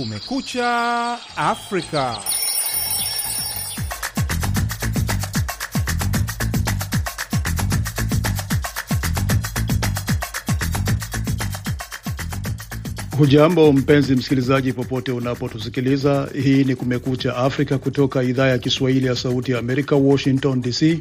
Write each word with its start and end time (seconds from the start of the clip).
Kumekucha 0.00 1.18
Afrika. 1.36 2.16
Hujambo 13.18 13.72
mpenzi 13.72 14.14
msikilizaji, 14.14 14.72
popote 14.72 15.12
unapotusikiliza. 15.12 16.28
Hii 16.42 16.64
ni 16.64 16.76
Kumekucha 16.76 17.36
Afrika 17.36 17.78
kutoka 17.78 18.22
idhaa 18.22 18.46
ya 18.48 18.58
Kiswahili 18.58 19.06
ya 19.06 19.16
Sauti 19.16 19.52
ya 19.52 19.58
Amerika, 19.58 19.96
Washington 19.96 20.60
DC. 20.60 20.98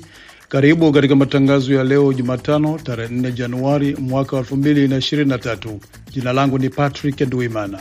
Karibu 0.50 0.92
katika 0.92 1.16
matangazo 1.16 1.74
ya 1.74 1.84
leo 1.84 2.14
Jumatano, 2.14 2.80
tarehe 2.84 3.14
4 3.14 3.32
Januari 3.32 3.96
mwaka 3.96 4.38
2023. 4.38 5.80
Jina 6.12 6.34
langu 6.34 6.60
ni 6.60 6.70
Patrick 6.70 7.22
Ndwimana 7.22 7.80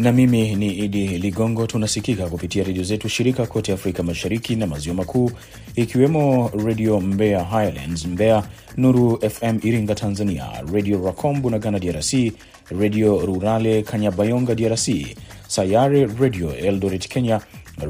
na 0.00 0.12
mimi 0.12 0.54
ni 0.56 0.72
Idi 0.78 1.08
Ligongo. 1.18 1.66
Tunasikika 1.66 2.26
kupitia 2.26 2.64
redio 2.64 2.82
zetu 2.82 3.08
shirika 3.08 3.46
kote 3.46 3.72
Afrika 3.72 4.02
Mashariki 4.02 4.56
na 4.56 4.66
Maziwa 4.66 4.94
Makuu, 4.96 5.30
ikiwemo 5.76 6.50
Redio 6.64 7.00
Mbeya 7.00 7.44
Highlands 7.44 8.06
Mbeya, 8.06 8.44
Nuru 8.76 9.18
FM 9.30 9.58
Iringa 9.62 9.94
Tanzania, 9.94 10.46
Redio 10.72 11.14
na 11.50 11.58
ghana 11.58 11.78
DRC, 11.78 12.32
Redio 12.80 13.26
Rurale 13.26 13.82
Kanyabayonga 13.82 14.54
DRC, 14.54 14.88
Sayare 15.48 16.06
Redio 16.20 16.56
Eldoret 16.56 17.08
Kenya, 17.08 17.40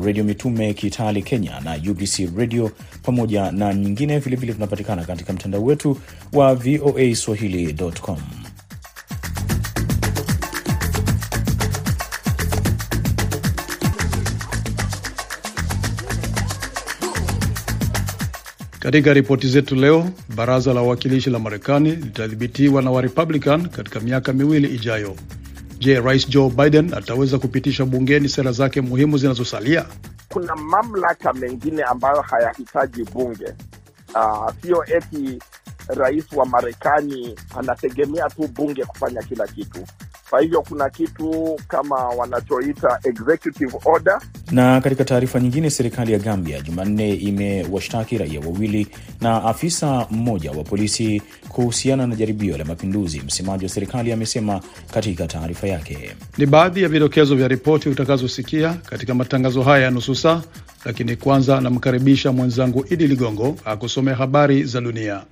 Redio 0.05 0.25
Mitume 0.25 0.75
Kitale 0.75 1.23
Kenya 1.23 1.61
na 1.61 1.77
UBC 1.91 2.29
Radio 2.37 2.71
pamoja 3.03 3.53
na 3.53 3.75
nyingine. 3.75 4.19
Vilevile 4.19 4.53
tunapatikana 4.53 5.05
katika 5.05 5.33
mtandao 5.33 5.65
wetu 5.65 5.97
wa 6.33 6.55
VOA 6.55 7.15
swahili.com. 7.15 8.40
Katika 18.91 19.13
ripoti 19.13 19.49
zetu 19.49 19.75
leo, 19.75 20.09
baraza 20.37 20.75
la 20.75 20.81
wawakilishi 20.83 21.31
la 21.31 21.39
Marekani 21.39 21.91
litadhibitiwa 21.91 22.83
na 22.83 22.91
Warepublican 22.91 23.69
katika 23.69 24.01
miaka 24.01 24.33
miwili 24.33 24.75
ijayo. 24.75 25.17
Je, 25.79 26.01
Rais 26.01 26.29
Joe 26.29 26.51
Biden 26.51 26.95
ataweza 26.95 27.39
kupitisha 27.39 27.85
bungeni 27.85 28.29
sera 28.29 28.53
zake 28.53 28.81
muhimu 28.81 29.19
zinazosalia? 29.19 29.87
Kuna 30.29 30.57
mamlaka 30.57 31.33
mengine 31.33 31.83
ambayo 31.83 32.21
hayahitaji 32.21 33.05
bunge. 33.05 33.47
Sio 33.47 34.55
siyo 34.63 34.85
eti 34.97 35.39
rais 35.89 36.25
wa 36.33 36.47
Marekani 36.47 37.35
anategemea 37.59 38.29
tu 38.29 38.49
bunge 38.49 38.85
kufanya 38.85 39.23
kila 39.23 39.47
kitu. 39.47 39.87
Kwa 40.31 40.41
hivyo 40.41 40.63
kuna 40.63 40.91
kitu 40.91 41.59
kama 41.69 41.97
wanachoita 41.97 42.99
executive 43.05 43.77
order. 43.85 44.21
Na 44.51 44.81
katika 44.81 45.05
taarifa 45.05 45.41
nyingine, 45.41 45.71
serikali 45.71 46.13
ya 46.13 46.19
Gambia 46.19 46.61
Jumanne 46.61 47.15
imewashtaki 47.15 48.19
raia 48.19 48.41
wawili 48.41 48.89
na 49.21 49.45
afisa 49.45 50.07
mmoja 50.11 50.51
wa 50.51 50.65
polisi 50.65 51.23
kuhusiana 51.49 52.07
na 52.07 52.17
jaribio 52.17 52.59
la 52.59 52.65
mapinduzi. 52.65 53.21
Msemaji 53.27 53.65
wa 53.65 53.71
serikali 53.71 54.13
amesema 54.13 54.61
katika 54.95 55.27
taarifa 55.27 55.67
yake. 55.67 56.17
Ni 56.39 56.47
baadhi 56.47 56.83
ya 56.83 56.89
vidokezo 56.89 57.37
vya 57.37 57.49
ripoti 57.49 57.89
utakazosikia 57.89 58.75
katika 58.75 59.15
matangazo 59.15 59.63
haya 59.63 59.85
ya 59.85 59.91
nusu 59.91 60.15
saa, 60.15 60.43
lakini 60.85 61.17
kwanza 61.17 61.61
namkaribisha 61.61 62.33
mwenzangu 62.33 62.85
Idi 62.91 63.07
Ligongo 63.07 63.57
akusomea 63.65 64.15
habari 64.15 64.65
za 64.65 64.81
dunia. 64.81 65.23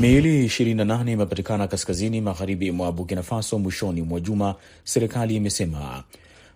Miili 0.00 0.46
28 0.46 1.10
imepatikana 1.12 1.68
kaskazini 1.68 2.20
magharibi 2.20 2.70
mwa 2.70 2.92
Burkina 2.92 3.22
Faso 3.22 3.58
mwishoni 3.58 4.02
mwa 4.02 4.20
juma, 4.20 4.54
serikali 4.84 5.36
imesema. 5.36 6.04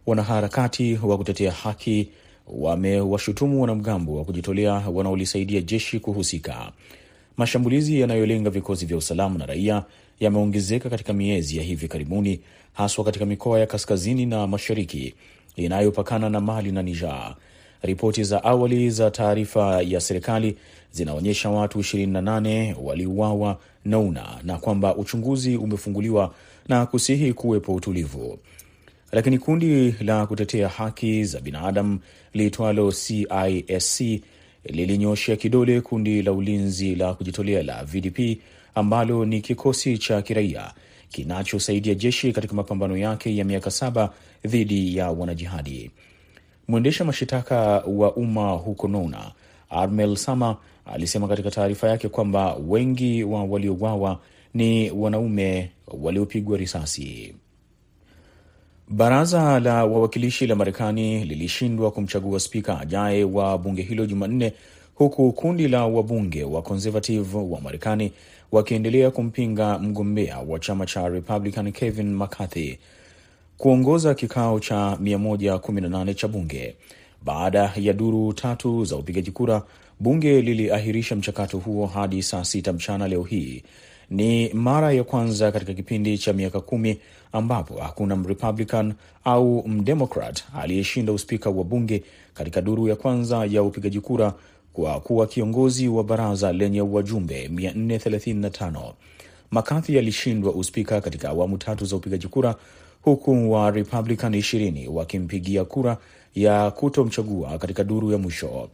Wanaharakati 0.06 0.98
wa 1.02 1.18
kutetea 1.18 1.52
haki 1.52 2.08
wamewashutumu 2.46 3.60
wanamgambo 3.60 4.16
wa 4.16 4.24
kujitolea 4.24 4.72
wanaolisaidia 4.72 5.60
jeshi 5.60 6.00
kuhusika. 6.00 6.72
Mashambulizi 7.36 8.00
yanayolenga 8.00 8.50
vikosi 8.50 8.86
vya 8.86 8.96
usalama 8.96 9.38
na 9.38 9.46
raia 9.46 9.84
yameongezeka 10.20 10.90
katika 10.90 11.12
miezi 11.12 11.56
ya 11.56 11.62
hivi 11.62 11.88
karibuni, 11.88 12.40
haswa 12.72 13.04
katika 13.04 13.26
mikoa 13.26 13.60
ya 13.60 13.66
kaskazini 13.66 14.26
na 14.26 14.46
mashariki 14.46 15.14
inayopakana 15.56 16.30
na 16.30 16.40
Mali 16.40 16.72
na 16.72 16.82
Niger. 16.82 17.36
Ripoti 17.82 18.24
za 18.24 18.44
awali 18.44 18.90
za 18.90 19.10
taarifa 19.10 19.82
ya 19.82 20.00
serikali 20.00 20.56
zinaonyesha 20.92 21.50
watu 21.50 21.78
28 21.78 22.74
waliuawa 22.82 23.58
Nouna 23.84 24.38
na 24.42 24.56
kwamba 24.58 24.96
uchunguzi 24.96 25.56
umefunguliwa 25.56 26.34
na 26.68 26.86
kusihi 26.86 27.32
kuwepo 27.32 27.74
utulivu, 27.74 28.38
lakini 29.12 29.38
kundi 29.38 29.94
la 30.00 30.26
kutetea 30.26 30.68
haki 30.68 31.24
za 31.24 31.40
binadamu 31.40 31.98
liitwalo 32.34 32.92
CISC 32.92 34.00
lilinyoshea 34.64 35.36
kidole 35.36 35.80
kundi 35.80 36.22
la 36.22 36.32
ulinzi 36.32 36.94
la 36.94 37.14
kujitolea 37.14 37.62
la 37.62 37.84
VDP 37.84 38.38
ambalo 38.74 39.24
ni 39.24 39.40
kikosi 39.40 39.98
cha 39.98 40.22
kiraia 40.22 40.72
kinachosaidia 41.08 41.94
jeshi 41.94 42.32
katika 42.32 42.54
mapambano 42.54 42.96
yake 42.96 43.36
ya 43.36 43.44
miaka 43.44 43.70
saba 43.70 44.12
dhidi 44.44 44.96
ya 44.96 45.10
wanajihadi. 45.10 45.90
Mwendesha 46.70 47.04
mashitaka 47.04 47.56
wa 47.86 48.14
umma 48.16 48.50
huko 48.52 48.88
Nouna 48.88 49.32
Armel 49.70 50.16
Sama 50.16 50.56
alisema 50.84 51.28
katika 51.28 51.50
taarifa 51.50 51.88
yake 51.88 52.08
kwamba 52.08 52.54
wengi 52.68 53.24
wa 53.24 53.44
waliouawa 53.44 54.20
ni 54.54 54.90
wanaume 54.90 55.70
waliopigwa 56.02 56.58
risasi. 56.58 57.34
Baraza 58.88 59.60
la 59.60 59.84
wawakilishi 59.84 60.46
la 60.46 60.54
Marekani 60.54 61.24
lilishindwa 61.24 61.90
kumchagua 61.90 62.40
spika 62.40 62.80
ajaye 62.80 63.24
wa 63.24 63.58
bunge 63.58 63.82
hilo 63.82 64.06
Jumanne, 64.06 64.52
huku 64.94 65.32
kundi 65.32 65.68
la 65.68 65.86
wabunge 65.86 66.44
wa 66.44 66.62
conservative 66.62 67.36
wa 67.38 67.60
Marekani 67.60 68.12
wakiendelea 68.52 69.10
kumpinga 69.10 69.78
mgombea 69.78 70.38
wa 70.38 70.58
chama 70.58 70.86
cha 70.86 71.08
Republican 71.08 71.72
Kevin 71.72 72.14
McCarthy 72.14 72.76
kuongoza 73.60 74.14
kikao 74.14 74.60
cha 74.60 74.98
118 75.02 76.14
cha 76.14 76.28
bunge. 76.28 76.74
Baada 77.24 77.72
ya 77.76 77.92
duru 77.92 78.32
tatu 78.32 78.84
za 78.84 78.96
upigaji 78.96 79.30
kura, 79.30 79.62
bunge 80.00 80.40
liliahirisha 80.40 81.16
mchakato 81.16 81.58
huo 81.58 81.86
hadi 81.86 82.22
saa 82.22 82.44
sita 82.44 82.72
mchana 82.72 83.08
leo 83.08 83.22
hii. 83.22 83.62
Ni 84.10 84.48
mara 84.54 84.92
ya 84.92 85.04
kwanza 85.04 85.52
katika 85.52 85.74
kipindi 85.74 86.18
cha 86.18 86.32
miaka 86.32 86.60
kumi 86.60 86.98
ambapo 87.32 87.74
hakuna 87.80 88.16
mrepublican 88.16 88.94
au 89.24 89.68
mdemokrat 89.68 90.42
aliyeshinda 90.56 91.12
uspika 91.12 91.50
wa 91.50 91.64
bunge 91.64 92.02
katika 92.34 92.60
duru 92.60 92.88
ya 92.88 92.96
kwanza 92.96 93.44
ya 93.44 93.62
upigaji 93.62 94.00
kura 94.00 94.34
kwa 94.72 95.00
kuwa 95.00 95.26
kiongozi 95.26 95.88
wa 95.88 96.04
baraza 96.04 96.52
lenye 96.52 96.80
wajumbe 96.80 97.48
435. 97.48 98.92
McCarthy 99.52 99.98
alishindwa 99.98 100.52
uspika 100.52 101.00
katika 101.00 101.28
awamu 101.28 101.58
tatu 101.58 101.84
za 101.84 101.96
upigaji 101.96 102.28
kura 102.28 102.54
huku 103.02 103.52
wa 103.52 103.70
Republican 103.70 104.32
20 104.34 104.88
wakimpigia 104.88 105.64
kura 105.64 105.96
ya 106.34 106.70
kutomchagua 106.70 107.58
katika 107.58 107.84
duru 107.84 108.12
ya 108.12 108.18
mwisho. 108.18 108.70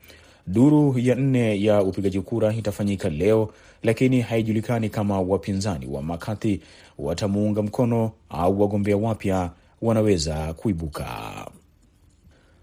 Duru 0.47 0.99
ya 0.99 1.15
nne 1.15 1.63
ya 1.63 1.83
upigaji 1.83 2.21
kura 2.21 2.55
itafanyika 2.55 3.09
leo, 3.09 3.53
lakini 3.83 4.21
haijulikani 4.21 4.89
kama 4.89 5.21
wapinzani 5.21 5.87
wa 5.87 6.03
McCarthy 6.03 6.59
watamuunga 6.99 7.63
mkono 7.63 8.11
au 8.29 8.61
wagombea 8.61 8.97
wapya 8.97 9.51
wanaweza 9.83 10.53
kuibuka. 10.55 11.07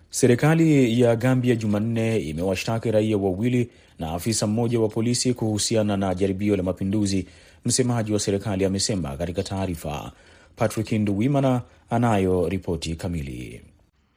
Serikali 0.09 1.01
ya 1.01 1.16
Gambia 1.16 1.56
Jumanne 1.56 2.18
imewashtaki 2.18 2.92
raia 2.92 3.18
wawili 3.18 3.69
na 4.00 4.12
afisa 4.12 4.48
mmoja 4.48 4.80
wa 4.80 4.88
polisi 4.89 5.33
kuhusiana 5.33 5.98
na 5.98 6.15
jaribio 6.15 6.56
la 6.57 6.63
mapinduzi. 6.63 7.27
Msemaji 7.65 8.13
wa 8.13 8.19
serikali 8.19 8.65
amesema 8.65 9.18
katika 9.18 9.44
taarifa. 9.44 10.12
Patrick 10.55 10.91
Nduwimana 10.91 11.61
anayo 11.89 12.50
ripoti 12.50 12.95
kamili. 12.95 13.61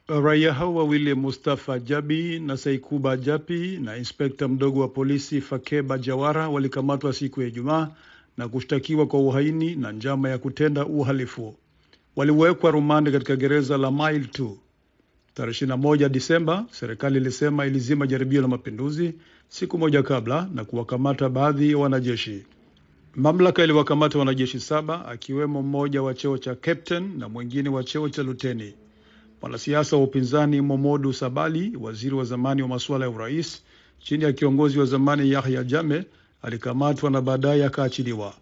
Raia 0.07 0.53
hao 0.53 0.75
wawili 0.75 1.13
Mustafa 1.13 1.79
Jabi 1.79 2.39
na 2.39 2.57
Saikuba 2.57 3.17
Japi 3.17 3.79
na 3.81 3.97
inspekta 3.97 4.47
mdogo 4.47 4.79
wa 4.81 4.87
polisi 4.87 5.41
Fakeba 5.41 5.97
Jawara 5.97 6.49
walikamatwa 6.49 7.13
siku 7.13 7.41
ya 7.41 7.47
Ijumaa 7.47 7.89
na 8.37 8.47
kushtakiwa 8.47 9.07
kwa 9.07 9.19
uhaini 9.19 9.75
na 9.75 9.91
njama 9.91 10.29
ya 10.29 10.37
kutenda 10.37 10.85
uhalifu. 10.85 11.55
Waliwekwa 12.15 12.71
rumande 12.71 13.11
katika 13.11 13.35
gereza 13.35 13.77
la 13.77 13.91
Mile 13.91 14.19
2. 14.33 14.51
Tarehe 15.33 15.65
21 15.65 16.09
Disemba, 16.09 16.65
serikali 16.71 17.17
ilisema 17.17 17.65
ilizima 17.65 18.07
jaribio 18.07 18.41
la 18.41 18.47
mapinduzi 18.47 19.13
siku 19.47 19.77
moja 19.77 20.03
kabla 20.03 20.49
na 20.53 20.65
kuwakamata 20.65 21.29
baadhi 21.29 21.71
ya 21.71 21.77
wanajeshi. 21.77 22.45
Mamlaka 23.15 23.63
iliwakamata 23.63 24.19
wanajeshi 24.19 24.59
saba 24.59 25.05
akiwemo 25.05 25.61
mmoja 25.61 26.01
wa 26.01 26.13
cheo 26.13 26.37
cha 26.37 26.55
captain 26.55 27.17
na 27.17 27.29
mwingine 27.29 27.69
wa 27.69 27.83
cheo 27.83 28.09
cha 28.09 28.23
luteni. 28.23 28.73
Mwanasiasa 29.41 29.97
wa 29.97 30.03
upinzani 30.03 30.61
Momodu 30.61 31.13
Sabali, 31.13 31.77
waziri 31.81 32.15
wa 32.15 32.23
zamani 32.25 32.61
wa 32.61 32.67
masuala 32.67 33.05
ya 33.05 33.11
urais, 33.11 33.63
chini 33.99 34.23
ya 34.23 34.33
kiongozi 34.33 34.79
wa 34.79 34.85
zamani 34.85 35.31
Yahya 35.31 35.63
Jammeh 35.63 36.03
alikamatwa 36.41 37.11
na 37.11 37.21
baadaye 37.21 37.65
akaachiliwa. 37.65 38.33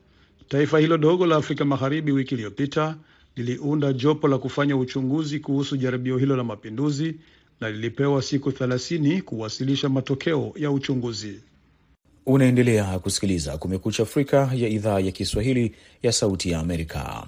Taifa 0.47 0.79
hilo 0.79 0.97
dogo 0.97 1.25
la 1.25 1.35
Afrika 1.35 1.65
Magharibi 1.65 2.11
wiki 2.11 2.35
iliyopita 2.35 2.95
liliunda 3.35 3.93
jopo 3.93 4.27
la 4.27 4.37
kufanya 4.37 4.77
uchunguzi 4.77 5.39
kuhusu 5.39 5.77
jaribio 5.77 6.17
hilo 6.17 6.35
la 6.35 6.43
mapinduzi 6.43 7.15
na 7.61 7.69
lilipewa 7.69 8.21
siku 8.21 8.51
thelathini 8.51 9.21
kuwasilisha 9.21 9.89
matokeo 9.89 10.53
ya 10.55 10.71
uchunguzi. 10.71 11.39
Unaendelea 12.27 12.99
kusikiliza 12.99 13.57
Kumekucha 13.57 14.03
Afrika 14.03 14.51
ya 14.55 14.67
idhaa 14.69 14.99
ya 14.99 15.11
Kiswahili 15.11 15.75
ya 16.03 16.11
Sauti 16.11 16.51
ya 16.51 16.59
Amerika. 16.59 17.27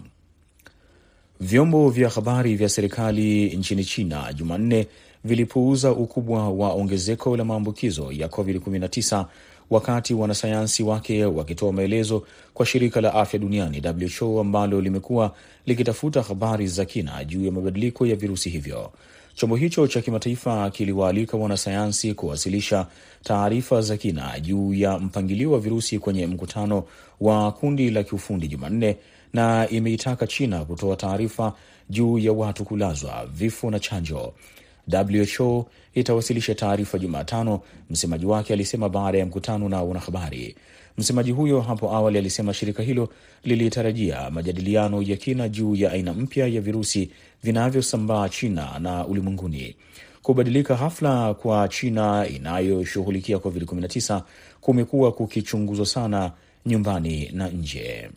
Vyombo 1.40 1.90
vya 1.90 2.10
habari 2.10 2.56
vya 2.56 2.70
serikali 2.70 3.50
nchini 3.58 3.86
China 3.86 4.34
Jumanne 4.34 4.88
vilipuuza 5.24 5.92
ukubwa 5.92 6.50
wa 6.50 6.74
ongezeko 6.74 7.38
la 7.38 7.46
maambukizo 7.46 8.12
ya 8.12 8.28
COVID-19 8.28 9.26
wakati 9.70 10.14
wanasayansi 10.14 10.84
wake 10.84 11.26
wakitoa 11.26 11.72
maelezo 11.74 12.24
kwa 12.54 12.66
shirika 12.66 13.02
la 13.02 13.14
afya 13.14 13.40
duniani 13.40 13.82
WHO 14.22 14.40
ambalo 14.42 14.82
limekuwa 14.82 15.36
likitafuta 15.66 16.22
habari 16.22 16.68
za 16.68 16.86
kina 16.86 17.24
juu 17.24 17.46
ya 17.46 17.52
mabadiliko 17.52 18.06
ya 18.06 18.16
virusi 18.16 18.50
hivyo. 18.50 18.92
Chombo 19.38 19.56
hicho 19.56 19.88
cha 19.88 20.02
kimataifa 20.02 20.70
kiliwaalika 20.70 21.38
wanasayansi 21.38 22.14
kuwasilisha 22.14 22.88
taarifa 23.24 23.82
za 23.82 23.98
kina 23.98 24.40
juu 24.40 24.74
ya 24.74 25.00
mpangilio 25.00 25.52
wa 25.52 25.60
virusi 25.60 26.00
kwenye 26.00 26.28
mkutano 26.28 26.84
wa 27.22 27.52
kundi 27.52 27.90
la 27.92 28.04
kiufundi 28.04 28.48
Jumanne, 28.48 28.98
na 29.34 29.70
imeitaka 29.70 30.28
China 30.28 30.66
kutoa 30.66 30.96
taarifa 30.96 31.54
juu 31.90 32.18
ya 32.18 32.32
watu 32.34 32.66
kulazwa, 32.66 33.26
vifo 33.34 33.72
na 33.72 33.80
chanjo. 33.80 34.34
WHO 34.94 35.66
itawasilisha 35.94 36.56
taarifa 36.56 37.00
Jumatano, 37.00 37.62
msemaji 37.90 38.26
wake 38.26 38.54
alisema 38.54 38.90
baada 38.90 39.18
ya 39.18 39.26
mkutano 39.26 39.70
na 39.70 39.82
wanahabari. 39.84 40.56
Msemaji 40.98 41.32
huyo 41.32 41.62
hapo 41.62 41.92
awali 41.96 42.18
alisema 42.18 42.54
shirika 42.54 42.84
hilo 42.84 43.10
lilitarajia 43.44 44.30
majadiliano 44.32 45.02
ya 45.02 45.16
kina 45.18 45.50
juu 45.50 45.76
ya 45.76 45.92
aina 45.92 46.14
mpya 46.14 46.48
ya 46.48 46.62
virusi 46.62 47.10
vinavyosambaa 47.44 48.30
China 48.30 48.80
na 48.80 49.08
ulimwenguni. 49.08 49.76
Kubadilika 50.22 50.76
hafla 50.76 51.34
kwa 51.34 51.68
China 51.68 52.28
inayoshughulikia 52.28 53.38
COVID-19 53.38 54.22
kumekuwa 54.62 55.12
kukichunguzwa 55.12 55.86
sana 55.86 56.32
nyumbani 56.66 57.30
na 57.34 57.50
nje. 57.50 58.10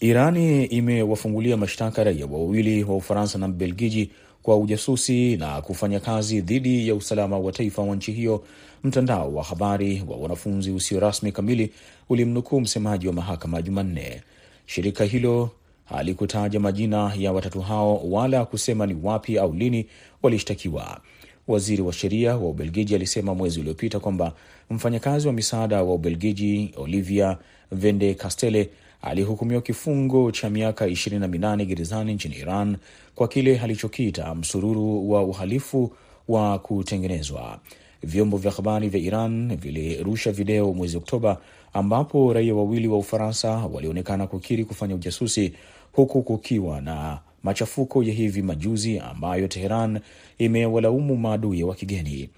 Irani 0.00 0.64
imewafungulia 0.64 1.56
mashtaka 1.56 2.04
raia 2.04 2.26
wawili 2.26 2.84
wa 2.84 2.96
Ufaransa 2.96 3.38
na 3.38 3.48
Mbelgiji 3.48 4.10
kwa 4.42 4.56
ujasusi 4.56 5.36
na 5.36 5.60
kufanya 5.62 6.00
kazi 6.00 6.40
dhidi 6.40 6.88
ya 6.88 6.94
usalama 6.94 7.38
wa 7.38 7.52
taifa 7.52 7.82
wa 7.82 7.96
nchi 7.96 8.12
hiyo. 8.12 8.44
Mtandao 8.84 9.34
wa 9.34 9.44
habari 9.44 10.04
wa 10.08 10.16
wanafunzi 10.16 10.70
usio 10.70 11.00
rasmi 11.00 11.32
kamili 11.32 11.72
ulimnukuu 12.08 12.60
msemaji 12.60 13.06
wa 13.06 13.12
mahakama 13.12 13.62
Jumanne. 13.62 14.22
Shirika 14.66 15.04
hilo 15.04 15.50
halikutaja 15.84 16.60
majina 16.60 17.12
ya 17.18 17.32
watatu 17.32 17.60
hao 17.60 18.10
wala 18.10 18.44
kusema 18.44 18.86
ni 18.86 18.96
wapi 19.02 19.38
au 19.38 19.52
lini 19.54 19.86
walishtakiwa. 20.22 21.00
Waziri 21.48 21.82
wa 21.82 21.92
sheria 21.92 22.36
wa 22.36 22.48
Ubelgiji 22.50 22.94
alisema 22.94 23.34
mwezi 23.34 23.60
uliopita 23.60 24.00
kwamba 24.00 24.32
mfanyakazi 24.70 25.26
wa 25.26 25.32
misaada 25.32 25.82
wa 25.82 25.94
Ubelgiji 25.94 26.74
Olivia 26.76 27.38
Vende 27.72 28.14
Castele 28.14 28.70
alihukumiwa 29.02 29.60
kifungo 29.62 30.30
cha 30.32 30.50
miaka 30.50 30.86
ishirini 30.86 31.20
na 31.20 31.28
minane 31.28 31.64
gerezani 31.66 32.14
nchini 32.14 32.36
Iran 32.36 32.76
kwa 33.14 33.28
kile 33.28 33.58
alichokiita 33.60 34.34
msururu 34.34 35.10
wa 35.10 35.22
uhalifu 35.22 35.92
wa 36.28 36.58
kutengenezwa. 36.58 37.58
Vyombo 38.02 38.36
vya 38.36 38.50
habari 38.50 38.88
vya 38.88 39.00
Iran 39.00 39.56
vilirusha 39.56 40.32
video 40.32 40.72
mwezi 40.74 40.96
Oktoba 40.96 41.38
ambapo 41.72 42.32
raia 42.32 42.54
wawili 42.54 42.88
wa 42.88 42.98
Ufaransa 42.98 43.50
walionekana 43.50 44.26
kukiri 44.26 44.64
kufanya 44.64 44.94
ujasusi 44.94 45.52
huku 45.92 46.22
kukiwa 46.22 46.80
na 46.80 47.18
machafuko 47.42 48.02
ya 48.02 48.12
hivi 48.12 48.42
majuzi 48.42 48.98
ambayo 48.98 49.48
Teheran 49.48 50.00
imewalaumu 50.38 51.16
maadui 51.16 51.62
wa 51.62 51.74
kigeni. 51.74 52.30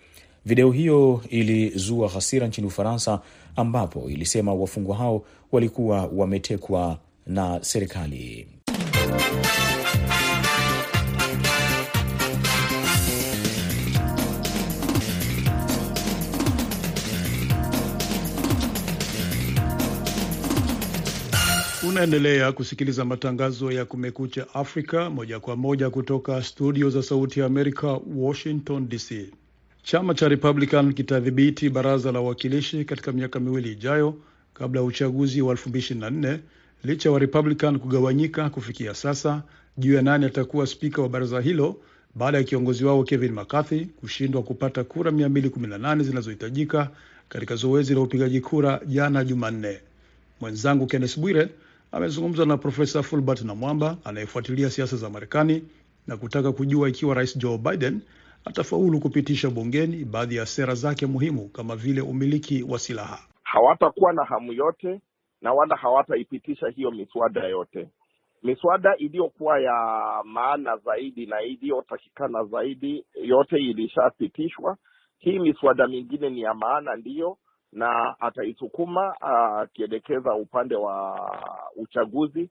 Video 0.47 0.71
hiyo 0.71 1.21
ilizua 1.29 2.09
hasira 2.09 2.47
nchini 2.47 2.67
Ufaransa 2.67 3.21
ambapo 3.57 4.11
ilisema 4.11 4.55
wafungwa 4.55 4.97
hao 4.97 5.25
walikuwa 5.53 6.07
wametekwa 6.15 6.99
na 7.27 7.59
serikali. 7.65 8.47
Unaendelea 22.01 22.53
kusikiliza 22.53 23.05
matangazo 23.05 23.73
ya 23.73 23.85
Kumekucha 23.85 24.55
Afrika 24.55 25.11
moja 25.11 25.41
kwa 25.41 25.57
moja 25.57 25.91
kutoka 25.91 26.43
studio 26.43 26.91
za 26.91 27.03
Sauti 27.03 27.41
ya 27.41 27.47
Amerika, 27.47 28.01
Washington 28.17 28.89
DC. 28.89 29.31
Chama 29.83 30.15
cha 30.15 30.29
Republican 30.29 30.93
kitadhibiti 30.95 31.71
baraza 31.71 32.13
la 32.13 32.21
wawakilishi 32.21 32.85
katika 32.85 33.13
miaka 33.13 33.41
miwili 33.41 33.73
ijayo 33.73 34.15
kabla 34.55 34.81
ya 34.81 34.87
uchaguzi 34.87 35.43
wa 35.43 35.55
2024 35.55 36.39
licha 36.85 37.09
ya 37.09 37.13
wa 37.13 37.19
Republican 37.19 37.79
kugawanyika 37.79 38.51
kufikia 38.51 38.95
sasa 38.95 39.43
juu 39.79 39.95
ya 39.95 40.03
nani 40.03 40.25
atakuwa 40.27 40.67
spika 40.67 41.03
wa 41.03 41.09
baraza 41.09 41.41
hilo 41.41 41.77
baada 42.15 42.39
ya 42.39 42.45
kiongozi 42.45 42.85
wao 42.85 43.03
Kevin 43.05 43.33
McCarthy 43.33 43.85
kushindwa 43.85 44.43
kupata 44.43 44.85
kura 44.85 45.11
218 45.11 46.03
zinazohitajika 46.03 46.91
katika 47.29 47.55
zoezi 47.57 47.95
la 47.95 48.01
upigaji 48.01 48.41
kura 48.41 48.81
jana 48.87 49.25
Jumanne. 49.25 49.81
Mwenzangu 50.41 50.87
Kenneth 50.87 51.19
Bwire 51.19 51.49
amezungumza 51.93 52.45
na 52.45 52.57
Profesa 52.57 53.03
Fulbert 53.03 53.43
Namwamba 53.43 53.97
anayefuatilia 54.05 54.71
siasa 54.71 54.97
za 54.97 55.11
Marekani 55.11 55.65
na 56.07 56.17
kutaka 56.17 56.53
kujua 56.53 56.89
ikiwa 56.89 57.15
Rais 57.15 57.39
Joe 57.39 57.59
Biden 57.59 58.01
atafaulu 58.45 59.01
kupitisha 59.01 59.51
bungeni 59.51 60.05
baadhi 60.05 60.37
ya 60.37 60.47
sera 60.47 60.75
zake 60.75 61.07
muhimu 61.07 61.49
kama 61.49 61.77
vile 61.77 62.01
umiliki 62.01 62.63
wa 62.63 62.79
silaha. 62.79 63.19
Hawatakuwa 63.43 64.13
na 64.13 64.25
hamu 64.25 64.53
yote 64.53 65.01
na 65.43 65.53
wala 65.53 65.77
hawataipitisha 65.77 66.69
hiyo 66.69 66.91
miswada 66.91 67.45
yote. 67.45 67.89
Miswada 68.43 68.97
iliyokuwa 68.97 69.61
ya 69.61 69.75
maana 70.25 70.77
zaidi 70.77 71.27
na 71.27 71.43
iliyotakikana 71.43 72.45
zaidi 72.45 73.05
yote 73.23 73.57
ilishapitishwa. 73.57 74.77
Hii 75.19 75.39
miswada 75.39 75.87
mingine 75.87 76.31
ni 76.31 76.41
ya 76.41 76.55
maana 76.55 76.97
ndiyo, 76.97 77.39
na 77.73 78.15
ataisukuma 78.21 79.15
akielekeza 79.61 80.35
upande 80.35 80.77
wa 80.77 81.21
uchaguzi, 81.77 82.51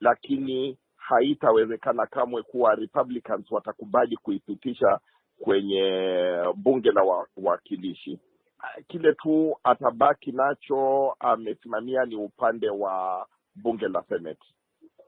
lakini 0.00 0.78
haitawezekana 0.96 2.06
kamwe 2.06 2.42
kuwa 2.42 2.74
Republicans 2.74 3.50
watakubali 3.50 4.16
kuipitisha 4.16 4.98
kwenye 5.38 6.12
bunge 6.56 6.90
la 6.92 7.02
wawakilishi. 7.02 8.18
Kile 8.88 9.12
tu 9.14 9.56
atabaki 9.64 10.32
nacho 10.32 11.12
amesimamia 11.20 12.04
ni 12.04 12.16
upande 12.16 12.68
wa 12.70 13.26
bunge 13.62 13.88
la 13.88 14.02
Senate. 14.02 14.40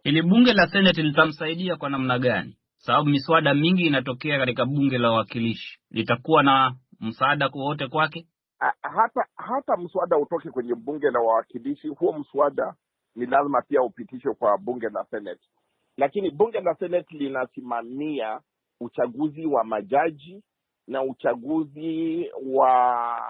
Ili 0.04 0.22
bunge 0.22 0.52
la 0.52 0.66
Senate 0.66 1.02
litamsaidia 1.02 1.76
kwa 1.76 1.90
namna 1.90 2.18
gani? 2.18 2.56
Sababu 2.76 3.08
miswada 3.10 3.54
mingi 3.54 3.82
inatokea 3.86 4.38
katika 4.38 4.64
bunge 4.66 4.98
la 4.98 5.10
wawakilishi, 5.10 5.78
litakuwa 5.90 6.42
na 6.42 6.74
msaada 7.00 7.50
wowote 7.54 7.86
kwake? 7.88 8.26
Hata 8.82 9.26
hata 9.36 9.76
mswada 9.76 10.18
utoke 10.18 10.50
kwenye 10.50 10.74
bunge 10.74 11.10
la 11.10 11.20
wawakilishi, 11.20 11.88
huo 11.88 12.12
mswada 12.12 12.74
ni 13.16 13.26
lazima 13.26 13.62
pia 13.62 13.82
upitishwe 13.82 14.34
kwa 14.34 14.58
bunge 14.58 14.88
la 14.88 15.04
Senate, 15.04 15.40
lakini 15.96 16.30
bunge 16.30 16.60
la 16.60 16.74
Senate 16.74 17.16
linasimamia 17.16 18.40
uchaguzi 18.80 19.46
wa 19.46 19.64
majaji 19.64 20.42
na 20.86 21.02
uchaguzi 21.02 22.30
wa 22.46 23.20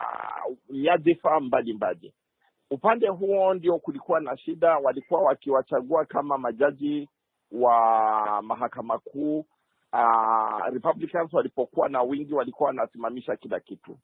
nyadhifa 0.71 1.41
mbalimbali. 1.41 2.15
Upande 2.71 3.09
huo 3.09 3.55
ndio 3.55 3.79
kulikuwa 3.79 4.21
na 4.21 4.37
shida, 4.37 4.77
walikuwa 4.79 5.21
wakiwachagua 5.23 6.05
kama 6.05 6.39
majaji 6.39 7.09
wa 7.53 8.43
mahakama 8.43 8.99
kuu. 8.99 9.45
Uh, 9.93 10.67
Republicans 10.73 11.33
walipokuwa 11.33 11.89
na 11.89 12.03
wingi 12.03 12.35
walikuwa 12.35 12.67
wanasimamisha 12.67 13.37
kila 13.37 13.61
kitu. 13.61 13.99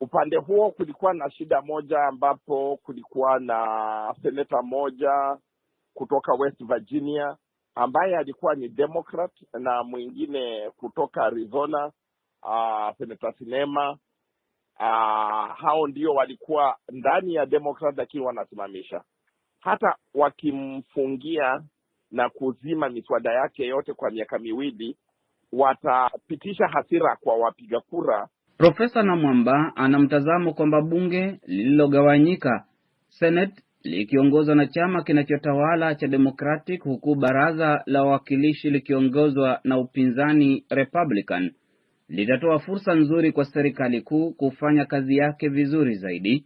Upande 0.00 0.36
huo 0.36 0.70
kulikuwa 0.70 1.14
na 1.14 1.30
shida 1.30 1.62
moja, 1.62 1.98
ambapo 2.04 2.76
kulikuwa 2.82 3.40
na 3.40 4.14
seneta 4.22 4.62
moja 4.62 5.38
kutoka 5.94 6.32
West 6.34 6.64
Virginia 6.64 7.36
ambaye 7.74 8.16
alikuwa 8.16 8.54
ni 8.54 8.68
Democrat 8.68 9.32
na 9.52 9.82
mwingine 9.84 10.70
kutoka 10.76 11.22
Arizona 11.24 11.92
uh, 12.42 12.96
seneta 12.98 13.32
Sinema 13.32 13.90
uh, 14.80 15.56
hao 15.56 15.86
ndio 15.88 16.14
walikuwa 16.14 16.76
ndani 16.92 17.34
ya 17.34 17.46
Democrat, 17.46 17.96
lakini 17.98 18.24
wanasimamisha. 18.24 19.02
Hata 19.60 19.96
wakimfungia 20.14 21.62
na 22.10 22.28
kuzima 22.30 22.88
miswada 22.88 23.32
yake 23.32 23.66
yote 23.66 23.92
kwa 23.92 24.10
miaka 24.10 24.38
miwili, 24.38 24.96
watapitisha 25.52 26.66
hasira 26.66 27.16
kwa 27.16 27.36
wapiga 27.36 27.80
kura 27.80 28.28
Profesa 28.58 29.02
Namwamba 29.02 29.72
ana 29.76 29.98
mtazamo 29.98 30.52
kwamba 30.54 30.82
bunge 30.82 31.40
lililogawanyika, 31.46 32.64
Senate 33.08 33.62
likiongozwa 33.84 34.54
na 34.54 34.66
chama 34.66 35.02
kinachotawala 35.04 35.94
cha 35.94 36.06
Democratic, 36.08 36.82
huku 36.82 37.14
baraza 37.14 37.82
la 37.86 38.02
wawakilishi 38.02 38.70
likiongozwa 38.70 39.60
na 39.64 39.78
upinzani 39.78 40.64
Republican, 40.70 41.50
litatoa 42.08 42.58
fursa 42.58 42.94
nzuri 42.94 43.32
kwa 43.32 43.44
serikali 43.44 44.00
kuu 44.00 44.32
kufanya 44.32 44.84
kazi 44.84 45.16
yake 45.16 45.48
vizuri 45.48 45.94
zaidi, 45.94 46.44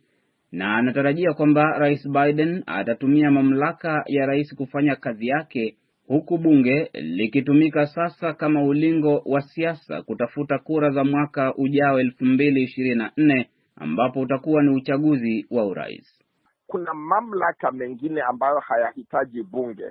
na 0.53 0.77
anatarajia 0.77 1.33
kwamba 1.33 1.79
Rais 1.79 2.09
Biden 2.09 2.63
atatumia 2.67 3.31
mamlaka 3.31 4.03
ya 4.07 4.27
rais 4.27 4.55
kufanya 4.55 4.97
kazi 4.97 5.27
yake 5.27 5.77
huku 6.11 6.39
bunge 6.39 6.91
likitumika 6.95 7.87
sasa 7.87 8.33
kama 8.33 8.63
ulingo 8.63 9.23
wa 9.27 9.41
siasa 9.41 10.03
kutafuta 10.03 10.59
kura 10.59 10.91
za 10.91 11.05
mwaka 11.05 11.55
ujao 11.55 12.01
elfu 12.01 12.25
mbili 12.25 12.63
ishirini 12.63 12.95
na 12.95 13.13
nne 13.17 13.51
ambapo 13.77 14.21
utakuwa 14.21 14.63
ni 14.63 14.77
uchaguzi 14.77 15.47
wa 15.51 15.67
urais. 15.67 16.23
Kuna 16.67 16.95
mamlaka 16.95 17.73
mengine 17.73 18.23
ambayo 18.23 18.59
hayahitaji 18.59 19.43
bunge. 19.43 19.87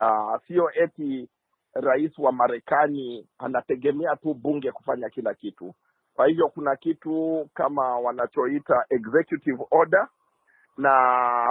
Uh, 0.00 0.40
sio 0.46 0.70
eti 0.74 1.28
rais 1.74 2.18
wa 2.18 2.32
Marekani 2.32 3.28
anategemea 3.38 4.16
tu 4.16 4.34
bunge 4.34 4.72
kufanya 4.72 5.08
kila 5.10 5.34
kitu. 5.34 5.74
Kwa 6.14 6.26
hivyo 6.26 6.48
kuna 6.48 6.76
kitu 6.76 7.48
kama 7.54 7.98
wanachoita 7.98 8.84
executive 8.88 9.64
order, 9.70 10.08
na 10.76 10.92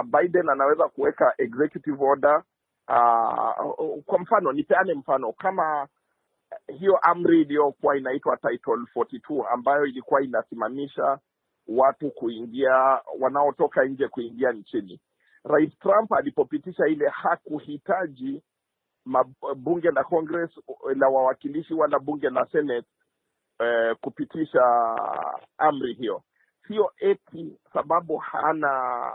Biden 0.04 0.48
anaweza 0.48 0.88
kuweka 0.88 1.34
executive 1.38 1.96
order 2.04 2.42
Uh, 2.88 4.02
kwa 4.06 4.18
mfano 4.18 4.52
nipeane 4.52 4.94
mfano 4.94 5.32
kama 5.32 5.88
hiyo 6.78 6.96
amri 6.96 7.40
iliyokuwa 7.40 7.96
inaitwa 7.96 8.36
Title 8.36 8.74
42 8.94 9.46
ambayo 9.52 9.86
ilikuwa 9.86 10.22
inasimamisha 10.22 11.18
watu 11.68 12.10
kuingia 12.10 13.00
wanaotoka 13.20 13.84
nje 13.84 14.08
kuingia 14.08 14.52
nchini. 14.52 15.00
Rais 15.44 15.78
Trump 15.78 16.12
alipopitisha 16.12 16.86
ile 16.86 17.08
hakuhitaji 17.08 18.42
bunge 19.56 19.90
la 19.90 20.04
Congress 20.04 20.50
la 20.96 21.08
wawakilishi 21.08 21.74
wala 21.74 21.98
bunge 21.98 22.30
la 22.30 22.46
Senate 22.46 22.88
eh, 23.60 23.96
kupitisha 24.00 24.62
amri 25.58 25.94
hiyo. 25.94 26.22
Sio 26.68 26.92
eti 26.98 27.58
sababu 27.72 28.16
hana 28.16 29.12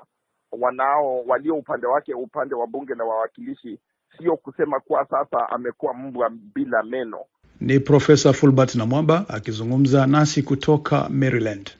wanao 0.59 1.23
walio 1.27 1.55
upande 1.55 1.87
wake 1.87 2.13
upande 2.13 2.55
wa 2.55 2.67
bunge 2.67 2.95
la 2.95 3.03
wawakilishi, 3.03 3.79
sio 4.17 4.37
kusema 4.37 4.79
kuwa 4.79 5.05
sasa 5.09 5.49
amekuwa 5.49 5.93
mbwa 5.93 6.29
bila 6.55 6.83
meno. 6.83 7.17
Ni 7.61 7.79
Profesa 7.79 8.33
Fulbert 8.33 8.75
Namwamba 8.75 9.25
akizungumza 9.29 10.07
nasi 10.07 10.43
kutoka 10.43 11.09
Maryland. 11.09 11.71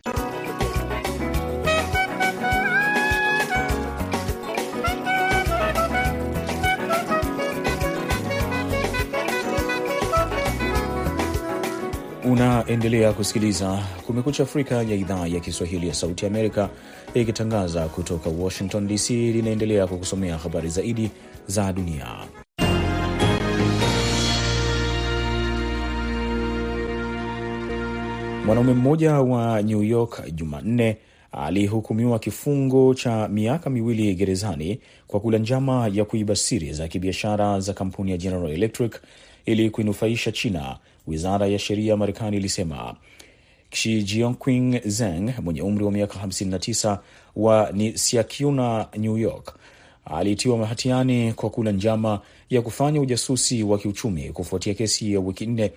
Unaendelea 12.33 13.13
kusikiliza 13.13 13.83
Kumekucha 14.07 14.43
Afrika 14.43 14.75
ya 14.75 14.95
idhaa 14.95 15.27
ya 15.27 15.39
Kiswahili 15.39 15.87
ya 15.87 15.93
Sauti 15.93 16.25
Amerika 16.25 16.69
ikitangaza 17.13 17.87
kutoka 17.87 18.29
Washington 18.29 18.87
DC. 18.87 19.09
Linaendelea 19.09 19.87
kukusomea 19.87 20.37
habari 20.37 20.69
zaidi 20.69 21.11
za 21.47 21.73
dunia. 21.73 22.07
Mwanaume 28.45 28.73
mmoja 28.73 29.13
wa 29.13 29.61
New 29.61 29.83
York 29.83 30.21
Jumanne 30.35 30.97
alihukumiwa 31.31 32.19
kifungo 32.19 32.93
cha 32.93 33.27
miaka 33.27 33.69
miwili 33.69 34.15
gerezani 34.15 34.79
kwa 35.07 35.19
kula 35.19 35.37
njama 35.37 35.89
ya 35.93 36.05
kuiba 36.05 36.35
siri 36.35 36.73
za 36.73 36.87
kibiashara 36.87 37.59
za 37.59 37.73
kampuni 37.73 38.11
ya 38.11 38.17
General 38.17 38.51
Electric 38.51 39.01
ili 39.45 39.69
kuinufaisha 39.69 40.31
China. 40.31 40.77
Wizara 41.07 41.47
ya 41.47 41.59
sheria 41.59 41.91
ya 41.91 41.97
Marekani 41.97 42.37
ilisema 42.37 42.95
Xi 43.71 44.03
Jinping 44.03 44.81
Zeng 44.85 45.31
mwenye 45.43 45.61
umri 45.61 45.83
wa 45.85 45.91
miaka 45.91 46.19
59 46.25 46.97
wa 47.35 47.69
Nisiakiuna, 47.73 48.87
New 48.97 49.17
York 49.17 49.55
alitiwa 50.05 50.57
mahatiani 50.57 51.33
kwa 51.33 51.49
kula 51.49 51.71
njama 51.71 52.19
ya 52.49 52.61
kufanya 52.61 53.01
ujasusi 53.01 53.63
wa 53.63 53.77
kiuchumi 53.77 54.29
kufuatia 54.29 54.73
kesi 54.73 55.13
ya 55.13 55.19
wiki 55.19 55.45
nne 55.45 55.71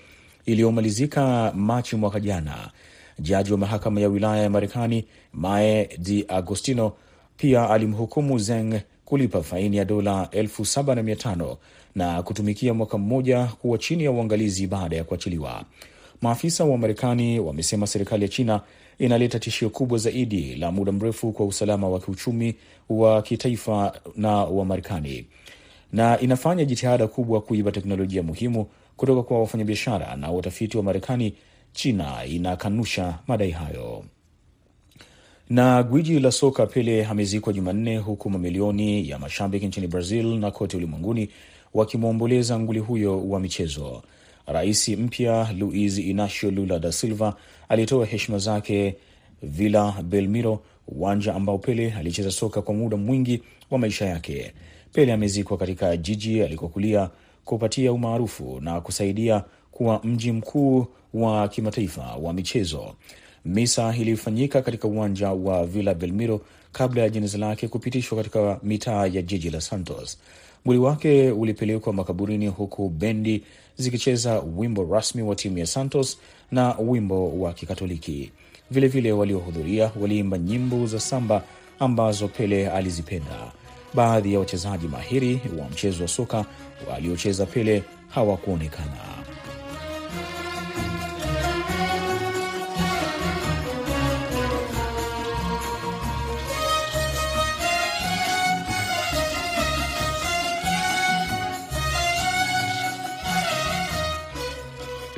iliyomalizika 0.46 1.52
Machi 1.56 1.96
mwaka 1.96 2.20
jana. 2.20 2.70
Jaji 3.18 3.52
wa 3.52 3.58
mahakama 3.58 4.00
ya 4.00 4.08
wilaya 4.08 4.42
ya 4.42 4.50
Marekani 4.50 5.04
Mae 5.32 5.88
Di 5.98 6.24
Agostino 6.28 6.92
pia 7.36 7.70
alimhukumu 7.70 8.38
Zeng 8.38 8.80
kulipa 9.04 9.42
faini 9.42 9.76
ya 9.76 9.84
dola 9.84 10.28
elfu 10.32 10.64
saba 10.64 10.94
na 10.94 11.02
mia 11.02 11.16
tano 11.16 11.56
na 11.96 12.22
kutumikia 12.22 12.74
mwaka 12.74 12.98
mmoja 12.98 13.44
kuwa 13.46 13.78
chini 13.78 14.04
ya 14.04 14.10
uangalizi 14.10 14.66
baada 14.66 14.96
ya 14.96 15.04
kuachiliwa. 15.04 15.64
Maafisa 16.22 16.64
wa 16.64 16.78
Marekani 16.78 17.40
wamesema 17.40 17.86
serikali 17.86 18.22
ya 18.22 18.28
China 18.28 18.60
inaleta 18.98 19.38
tishio 19.38 19.70
kubwa 19.70 19.98
zaidi 19.98 20.56
la 20.56 20.72
muda 20.72 20.92
mrefu 20.92 21.32
kwa 21.32 21.46
usalama 21.46 21.88
wa 21.88 22.00
kiuchumi 22.00 22.54
wa 22.88 23.22
kitaifa 23.22 24.00
na 24.16 24.30
wa 24.44 24.64
Marekani, 24.64 25.26
na 25.92 26.20
inafanya 26.20 26.64
jitihada 26.64 27.06
kubwa 27.08 27.40
kuiba 27.40 27.72
teknolojia 27.72 28.22
muhimu 28.22 28.66
kutoka 28.96 29.22
kwa 29.22 29.40
wafanyabiashara 29.40 30.16
na 30.16 30.30
watafiti 30.30 30.76
wa 30.76 30.82
Marekani. 30.82 31.34
China 31.72 32.24
inakanusha 32.26 33.18
madai 33.26 33.50
hayo. 33.50 34.04
Na 35.50 35.82
gwiji 35.82 36.20
la 36.20 36.32
soka 36.32 36.66
Pele 36.66 37.06
amezikwa 37.06 37.52
Jumanne, 37.52 37.98
huku 37.98 38.30
mamilioni 38.30 39.08
ya 39.08 39.18
mashabiki 39.18 39.66
nchini 39.66 39.86
Brazil 39.86 40.26
na 40.38 40.50
kote 40.50 40.76
ulimwenguni 40.76 41.28
wakimwomboleza 41.74 42.58
nguli 42.60 42.78
huyo 42.78 43.28
wa 43.28 43.40
michezo. 43.40 44.02
Rais 44.46 44.88
mpya 44.88 45.52
Luiz 45.58 45.98
Inacio 45.98 46.50
Lula 46.50 46.78
da 46.78 46.92
Silva 46.92 47.34
alitoa 47.68 48.06
heshima 48.06 48.38
zake 48.38 48.94
Villa 49.42 49.94
Belmiro, 50.02 50.62
uwanja 50.88 51.34
ambao 51.34 51.58
Pele 51.58 51.92
alicheza 51.92 52.30
soka 52.30 52.62
kwa 52.62 52.74
muda 52.74 52.96
mwingi 52.96 53.42
wa 53.70 53.78
maisha 53.78 54.06
yake. 54.06 54.52
Pele 54.92 55.12
amezikwa 55.12 55.56
katika 55.56 55.96
jiji 55.96 56.42
alikokulia 56.42 57.10
kupatia 57.44 57.92
umaarufu 57.92 58.60
na 58.60 58.80
kusaidia 58.80 59.44
kuwa 59.72 60.00
mji 60.04 60.32
mkuu 60.32 60.86
wa 61.14 61.48
kimataifa 61.48 62.02
wa 62.16 62.32
michezo. 62.32 62.94
Misa 63.44 63.96
ilifanyika 63.96 64.62
katika 64.62 64.88
uwanja 64.88 65.30
wa 65.32 65.66
Villa 65.66 65.94
Belmiro 65.94 66.40
kabla 66.72 67.02
ya 67.02 67.08
jeneza 67.08 67.38
lake 67.38 67.68
kupitishwa 67.68 68.18
katika 68.18 68.60
mitaa 68.62 69.06
ya 69.06 69.22
jiji 69.22 69.50
la 69.50 69.60
Santos. 69.60 70.18
Mwili 70.66 70.80
wake 70.82 71.30
ulipelekwa 71.30 71.92
makaburini 71.92 72.46
huku 72.48 72.88
bendi 72.88 73.42
zikicheza 73.76 74.42
wimbo 74.56 74.84
rasmi 74.94 75.22
wa 75.22 75.34
timu 75.34 75.58
ya 75.58 75.66
Santos 75.66 76.18
na 76.52 76.74
wimbo 76.78 77.40
wa 77.40 77.52
Kikatoliki. 77.52 78.32
Vilevile 78.70 79.12
waliohudhuria 79.12 79.92
waliimba 80.00 80.38
nyimbo 80.38 80.86
za 80.86 81.00
samba 81.00 81.42
ambazo 81.78 82.28
Pele 82.28 82.68
alizipenda. 82.70 83.52
Baadhi 83.94 84.32
ya 84.32 84.38
wachezaji 84.38 84.88
mahiri 84.88 85.40
wa 85.58 85.68
mchezo 85.70 86.02
wa 86.02 86.08
soka 86.08 86.44
waliocheza 86.90 87.46
Pele 87.46 87.82
hawakuonekana. 88.08 89.15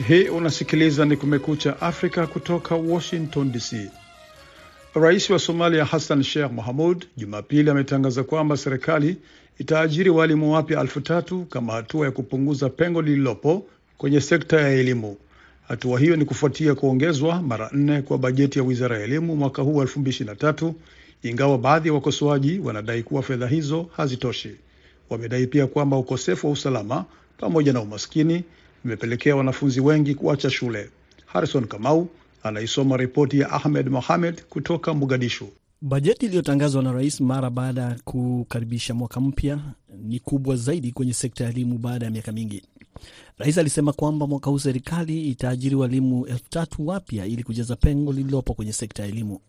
Hii 0.09 0.29
unasikiliza 0.29 1.05
ni 1.05 1.17
Kumekucha 1.17 1.81
Afrika 1.81 2.27
kutoka 2.27 2.75
Washington 2.75 3.53
DC. 3.53 3.91
Rais 4.95 5.31
wa 5.31 5.39
Somalia 5.39 5.85
Hassan 5.85 6.23
Sheikh 6.23 6.53
Mohamud 6.53 7.07
Jumapili 7.17 7.71
ametangaza 7.71 8.25
kwamba 8.25 8.57
serikali 8.57 9.17
itaajiri 9.59 10.11
walimu 10.11 10.53
wapya 10.53 10.81
elfu 10.81 11.01
tatu 11.01 11.45
kama 11.45 11.73
hatua 11.73 12.07
ya 12.07 12.13
kupunguza 12.13 12.69
pengo 12.69 13.03
lililopo 13.03 13.67
kwenye 13.99 14.21
sekta 14.21 14.61
ya 14.61 14.69
elimu. 14.69 15.17
Hatua 15.69 16.01
hiyo 16.01 16.17
ni 16.17 16.25
kufuatia 16.25 16.75
kuongezwa 16.75 17.43
mara 17.43 17.71
nne 17.73 18.03
kwa 18.03 18.19
bajeti 18.19 18.59
ya 18.59 18.65
wizara 18.65 18.99
ya 18.99 19.05
elimu 19.05 19.37
mwaka 19.37 19.63
huu 19.63 19.75
wa 19.77 19.85
2023 19.85 20.73
ingawa 21.23 21.59
baadhi 21.59 21.89
ya 21.89 21.95
wakosoaji 21.95 22.59
wanadai 22.59 23.03
kuwa 23.03 23.23
fedha 23.23 23.47
hizo 23.47 23.87
hazitoshi. 23.97 24.51
Wamedai 25.11 25.47
pia 25.47 25.67
kwamba 25.67 25.97
ukosefu 25.97 26.47
wa 26.47 26.53
usalama 26.53 27.05
pamoja 27.39 27.73
na 27.73 27.81
umaskini 27.81 28.45
imepelekea 28.89 29.37
wanafunzi 29.37 29.81
wengi 29.81 30.15
kuacha 30.15 30.51
shule. 30.51 30.91
Harrison 31.27 31.67
Kamau 31.67 32.09
anaisoma 32.43 32.97
ripoti 32.97 33.39
ya 33.41 33.51
Ahmed 33.51 33.89
Mohamed 33.89 34.43
kutoka 34.49 34.95
Mogadishu. 34.95 35.49
Bajeti 35.81 36.27
iliyotangazwa 36.27 36.83
na 36.83 36.93
rais 36.93 37.21
mara 37.21 37.51
baada 37.51 37.81
ya 37.83 37.97
kukaribisha 38.05 38.95
mwaka 38.95 39.21
mpya 39.21 39.59
ni 40.03 40.19
kubwa 40.19 40.57
zaidi 40.57 40.93
kwenye 40.93 41.13
sekta 41.15 41.45
ya 41.45 41.51
elimu 41.51 41.79
baada 41.79 42.05
ya 42.07 42.11
miaka 42.11 42.33
mingi. 42.33 42.63
Rais 43.39 43.59
alisema 43.59 43.93
kwamba 43.93 44.27
mwaka 44.27 44.51
huu 44.51 44.59
serikali 44.59 45.29
itaajiri 45.29 45.75
walimu 45.75 46.27
elfu 46.27 46.51
tatu 46.51 46.87
wapya 46.87 47.27
ili 47.27 47.43
kujaza 47.43 47.77
pengo 47.77 48.13
lililopo 48.13 48.55
kwenye 48.55 48.73
sekta 48.73 49.03
ya 49.03 49.09
elimu. 49.09 49.41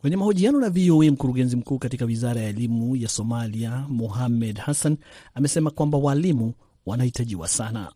Kwenye 0.00 0.16
mahojiano 0.16 0.60
na 0.60 0.70
VOA, 0.70 1.10
mkurugenzi 1.10 1.56
mkuu 1.56 1.78
katika 1.78 2.04
wizara 2.04 2.40
ya 2.40 2.48
elimu 2.48 2.96
ya 2.96 3.08
Somalia 3.08 3.86
Mohamed 3.88 4.58
Hassan 4.58 4.96
amesema 5.34 5.70
kwamba 5.70 5.98
walimu 5.98 6.52
wanahitajiwa 6.86 7.48
sana. 7.48 7.92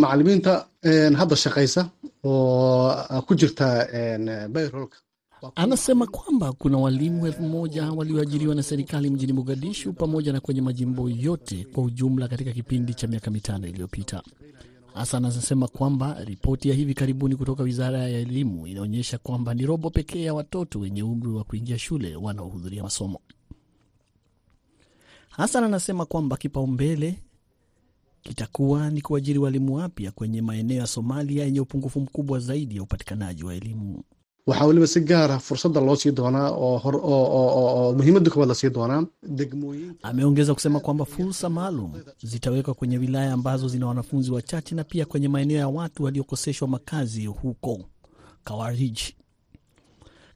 Macalimiinta 0.00 0.66
hadda 1.16 1.36
shaqaysa 1.36 1.90
oo 2.24 3.22
ku 3.26 3.34
jirta 3.34 3.86
bayrolka 4.48 4.96
Anasema 5.54 6.06
kwamba 6.06 6.52
kuna 6.52 6.78
walimu 6.78 7.26
elfu 7.26 7.42
moja 7.42 7.92
walioajiriwa 7.92 8.54
na 8.54 8.62
serikali 8.62 9.10
mjini 9.10 9.32
Mogadishu 9.32 9.92
pamoja 9.92 10.32
na 10.32 10.40
kwenye 10.40 10.60
majimbo 10.62 11.10
yote 11.10 11.66
kwa 11.74 11.84
ujumla 11.84 12.28
katika 12.28 12.52
kipindi 12.52 12.94
cha 12.94 13.06
miaka 13.06 13.30
mitano 13.30 13.66
iliyopita. 13.66 14.22
Hasan 14.94 15.24
anasema 15.24 15.68
kwamba 15.68 16.16
ripoti 16.24 16.68
ya 16.68 16.74
hivi 16.74 16.94
karibuni 16.94 17.36
kutoka 17.36 17.62
wizara 17.62 17.98
ya 17.98 18.18
elimu 18.18 18.66
inaonyesha 18.66 19.18
kwamba 19.18 19.54
ni 19.54 19.66
robo 19.66 19.90
pekee 19.90 20.22
ya 20.22 20.34
watoto 20.34 20.78
wenye 20.80 21.02
umri 21.02 21.28
wa 21.28 21.44
kuingia 21.44 21.78
shule 21.78 22.16
wanaohudhuria 22.16 22.82
masomo. 22.82 23.20
Hasan 25.28 25.64
anasema 25.64 26.06
kwamba 26.06 26.36
kipaumbele 26.36 27.18
kitakuwa 28.24 28.90
ni 28.90 29.00
kuajiri 29.02 29.38
walimu 29.38 29.74
wapya 29.74 30.10
kwenye 30.10 30.42
maeneo 30.42 30.76
ya 30.78 30.86
Somalia 30.86 31.44
yenye 31.44 31.60
upungufu 31.60 32.00
mkubwa 32.00 32.38
zaidi 32.38 32.76
ya 32.76 32.82
upatikanaji 32.82 33.44
wa 33.44 33.54
elimu. 33.54 34.02
waxaa 34.46 34.64
weliba 34.66 34.86
si 34.86 35.00
gaara 35.00 35.38
fursadda 35.38 35.80
loo 35.80 35.96
sii 35.96 36.10
doonaa 36.10 36.50
oo 36.50 37.92
muhiimadda 37.96 38.30
koowaad 38.30 38.48
la 38.48 38.54
sii 38.54 38.70
doonaa 38.70 39.04
degmooyin 39.28 39.94
Ameongeza 40.02 40.54
kusema 40.54 40.80
kwamba 40.80 41.04
fursa 41.04 41.48
maalum 41.50 41.92
zitawekwa 42.22 42.74
kwenye 42.74 42.98
wilaya 42.98 43.32
ambazo 43.32 43.68
zina 43.68 43.86
wanafunzi 43.86 44.30
wachache 44.32 44.74
na 44.74 44.84
pia 44.84 45.04
kwenye 45.06 45.28
maeneo 45.28 45.58
ya 45.58 45.68
watu 45.68 46.04
waliokoseshwa 46.04 46.68
makazi 46.68 47.26
huko 47.26 47.84
Kawariji. 48.44 49.16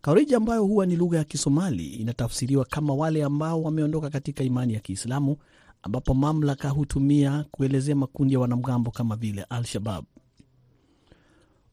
Kawariji 0.00 0.34
ambayo 0.34 0.64
huwa 0.64 0.86
ni 0.86 0.96
lugha 0.96 1.18
ya 1.18 1.24
Kisomali 1.24 1.86
inatafsiriwa 1.86 2.64
kama 2.64 2.94
wale 2.94 3.24
ambao 3.24 3.62
wameondoka 3.62 4.10
katika 4.10 4.44
imani 4.44 4.74
ya 4.74 4.80
Kiislamu, 4.80 5.36
ambapo 5.82 6.14
mamlaka 6.14 6.68
hutumia 6.68 7.44
kuelezea 7.50 7.94
makundi 7.96 8.34
ya 8.34 8.40
wanamgambo 8.40 8.90
kama 8.90 9.16
vile 9.16 9.42
Al-Shabab. 9.42 10.04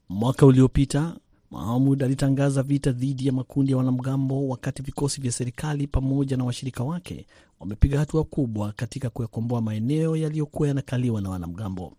Mwaka 0.09 0.45
uliopita 0.45 1.15
Mahamud 1.51 2.03
alitangaza 2.03 2.63
vita 2.63 2.91
dhidi 2.91 3.27
ya 3.27 3.33
makundi 3.33 3.71
ya 3.71 3.77
wanamgambo 3.77 4.47
wakati 4.47 4.81
vikosi 4.81 5.21
vya 5.21 5.31
serikali 5.31 5.87
pamoja 5.87 6.37
na 6.37 6.43
washirika 6.43 6.83
wake 6.83 7.25
wamepiga 7.59 7.99
hatua 7.99 8.23
kubwa 8.23 8.71
katika 8.71 9.09
kuyakomboa 9.09 9.61
maeneo 9.61 10.15
yaliyokuwa 10.15 10.67
yanakaliwa 10.67 11.21
na 11.21 11.29
wanamgambo. 11.29 11.93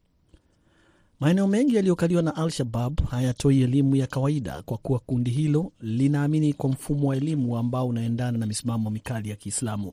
Maeneo 1.20 1.46
mengi 1.48 1.76
yaliyokaliwa 1.76 2.22
na 2.22 2.36
Al-Shabab 2.36 3.00
hayatoi 3.10 3.62
elimu 3.62 3.96
ya 3.96 4.06
kawaida 4.06 4.62
kwa 4.62 4.78
kuwa 4.78 4.98
kundi 4.98 5.30
hilo 5.30 5.72
linaamini 5.80 6.52
kwa 6.52 6.70
mfumo 6.70 7.08
wa 7.08 7.16
elimu 7.16 7.56
ambao 7.56 7.88
unaendana 7.88 8.38
na 8.38 8.46
misimamo 8.46 8.90
mikali 8.90 9.30
ya 9.30 9.36
Kiislamu. 9.36 9.92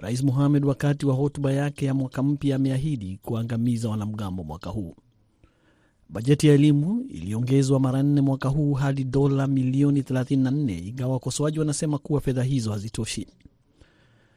Rais 0.00 0.22
Mohamed 0.24 0.64
wakati 0.64 1.06
wa 1.06 1.14
hotuba 1.14 1.52
yake 1.52 1.86
ya 1.86 1.94
mwaka 1.94 2.22
mpya 2.22 2.56
ameahidi 2.56 3.18
kuangamiza 3.22 3.88
wanamgambo 3.88 4.44
mwaka 4.44 4.70
huu. 4.70 4.94
Bajeti 6.08 6.46
ya 6.46 6.54
elimu 6.54 7.04
iliongezwa 7.08 7.80
mara 7.80 8.02
nne 8.02 8.20
mwaka 8.20 8.48
huu 8.48 8.72
hadi 8.74 9.04
dola 9.04 9.46
milioni 9.46 10.00
34 10.00 10.88
ingawa 10.88 11.12
wakosoaji 11.12 11.58
wanasema 11.58 11.98
kuwa 11.98 12.20
fedha 12.20 12.42
hizo 12.42 12.72
hazitoshi. 12.72 13.26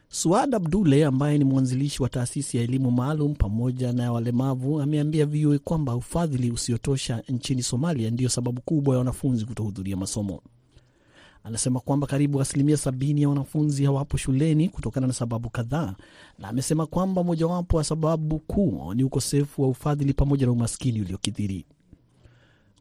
Suad 0.10 0.55
Abdule 0.55 1.05
ambaye 1.05 1.38
ni 1.38 1.43
mwanzilishi 1.43 2.03
wa 2.03 2.10
taasisi 2.10 2.58
ya 2.58 2.63
elimu 2.63 2.91
maalum 2.91 3.36
pamoja 3.36 3.93
na 3.93 4.12
walemavu 4.12 4.82
ameambia 4.82 5.25
VOA 5.25 5.60
kwamba 5.60 5.96
ufadhili 5.96 6.51
usiotosha 6.51 7.24
nchini 7.29 7.63
Somalia 7.63 8.10
ndiyo 8.12 8.29
sababu 8.29 8.62
kubwa 8.62 8.93
ya 8.96 9.00
wanafunzi 9.00 9.46
kutohudhuria 9.46 9.98
masomo. 9.98 10.41
Anasema 11.43 11.79
kwamba 11.79 12.07
karibu 12.07 12.41
asilimia 12.41 12.77
sabini 12.77 13.21
ya 13.21 13.29
wanafunzi 13.29 13.86
hawapo 13.86 14.17
shuleni 14.17 14.69
kutokana 14.69 15.08
na 15.08 15.13
sababu 15.13 15.49
kadhaa, 15.49 15.95
na 16.39 16.47
amesema 16.47 16.86
kwamba 16.86 17.23
mojawapo 17.23 17.77
ya 17.77 17.84
sababu 17.84 18.39
kuu 18.39 18.93
ni 18.93 19.03
ukosefu 19.03 19.62
wa 19.62 19.67
ufadhili 19.67 20.13
pamoja 20.13 20.45
na 20.45 20.51
umaskini 20.51 21.01
uliokithiri. 21.01 21.65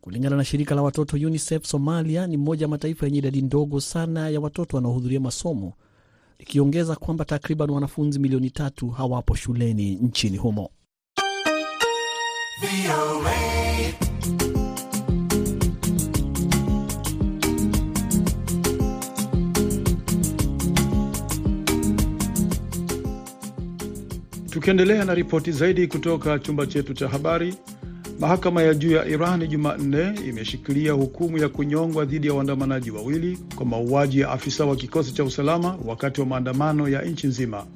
Kulingana 0.01 0.37
na 0.37 0.44
shirika 0.44 0.75
la 0.75 0.83
watoto 0.83 1.16
UNICEF, 1.16 1.64
Somalia 1.64 2.27
ni 2.27 2.37
moja 2.37 2.64
ya 2.64 2.68
mataifa 2.68 3.07
yenye 3.07 3.18
idadi 3.18 3.42
ndogo 3.42 3.81
sana 3.81 4.29
ya 4.29 4.40
watoto 4.40 4.77
wanaohudhuria 4.77 5.20
masomo, 5.20 5.72
likiongeza 6.38 6.96
kwamba 6.96 7.25
takriban 7.25 7.70
wanafunzi 7.70 8.18
milioni 8.18 8.51
tatu 8.51 8.88
hawapo 8.90 9.35
shuleni 9.35 9.94
nchini 9.94 10.37
humo. 10.37 10.70
Tukiendelea 24.62 25.05
na 25.05 25.14
ripoti 25.14 25.53
zaidi 25.53 25.87
kutoka 25.87 26.38
chumba 26.38 26.66
chetu 26.66 26.94
cha 26.94 27.09
habari, 27.09 27.55
mahakama 28.20 28.62
ya 28.62 28.75
juu 28.75 28.92
ya 28.92 29.07
Iran 29.07 29.48
Jumanne 29.48 30.14
imeshikilia 30.29 30.92
hukumu 30.92 31.38
ya 31.38 31.48
kunyongwa 31.48 32.05
dhidi 32.05 32.27
ya 32.27 32.35
waandamanaji 32.35 32.90
wawili 32.90 33.38
kwa 33.57 33.66
mauaji 33.66 34.20
ya 34.20 34.31
afisa 34.31 34.64
wa 34.64 34.77
kikosi 34.77 35.12
cha 35.14 35.25
usalama 35.25 35.79
wakati 35.85 36.20
wa 36.20 36.27
maandamano 36.27 36.88
ya 36.88 37.03
nchi 37.03 37.27
nzima. 37.27 37.66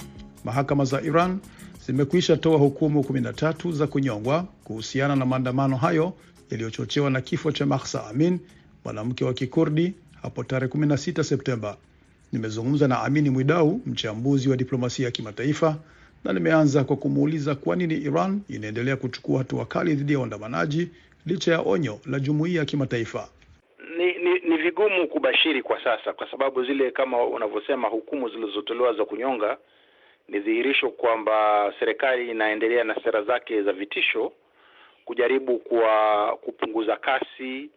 Mahakama 0.45 0.85
za 0.85 1.03
Iran 1.03 1.39
zimekwisha 1.87 2.37
toa 2.37 2.59
hukumu 2.59 3.01
13 3.01 3.73
za 3.73 3.87
kunyongwa 3.87 4.47
kuhusiana 4.65 5.17
na 5.17 5.27
maandamano 5.27 5.77
hayo 5.77 6.13
yaliyochochewa 6.51 7.11
na 7.11 7.21
kifo 7.21 7.53
cha 7.53 7.67
Mahsa 7.67 8.07
Amin, 8.07 8.39
mwanamke 8.85 9.25
wa 9.25 9.35
Kikurdi 9.35 9.95
hapo 10.23 10.45
tarehe 10.45 10.73
16 10.73 11.23
Septemba. 11.23 11.77
Nimezungumza 12.33 12.89
na 12.89 13.03
Amini 13.03 13.31
Mwidau, 13.31 13.81
mchambuzi 13.87 14.49
wa 14.49 14.57
diplomasia 14.57 15.05
ya 15.05 15.11
kimataifa 15.11 15.77
na 16.25 16.33
nimeanza 16.33 16.85
kwa 16.85 16.97
kumuuliza 16.97 17.55
kwa 17.55 17.77
nini 17.77 17.95
Iran 17.95 18.41
inaendelea 18.49 18.97
kuchukua 18.97 19.39
hatua 19.39 19.67
kali 19.67 19.95
dhidi 19.95 20.13
ya 20.13 20.19
waandamanaji 20.19 20.89
licha 21.27 21.53
ya 21.53 21.61
onyo 21.61 21.99
la 22.07 22.21
jumuiya 22.21 22.59
ya 22.61 22.65
kimataifa. 22.65 23.29
Ni, 23.99 24.07
ni 24.19 24.39
ni 24.49 24.57
vigumu 24.57 25.09
kubashiri 25.09 25.63
kwa 25.63 25.85
sasa, 25.85 26.13
kwa 26.13 26.31
sababu 26.31 26.65
zile 26.65 26.91
kama 26.91 27.25
unavyosema 27.25 27.89
hukumu 27.89 28.29
zilizotolewa 28.29 28.93
za 28.95 29.05
kunyonga 29.05 29.57
ni 30.29 30.39
dhihirisho 30.41 30.91
kwamba 30.91 31.73
serikali 31.79 32.31
inaendelea 32.31 32.85
na 32.85 32.95
sera 33.05 33.23
zake 33.23 33.63
za 33.63 33.73
vitisho 33.73 34.33
kujaribu 35.05 35.59
kwa 35.59 35.89
kupunguza 36.41 36.97
kasi 36.97 37.71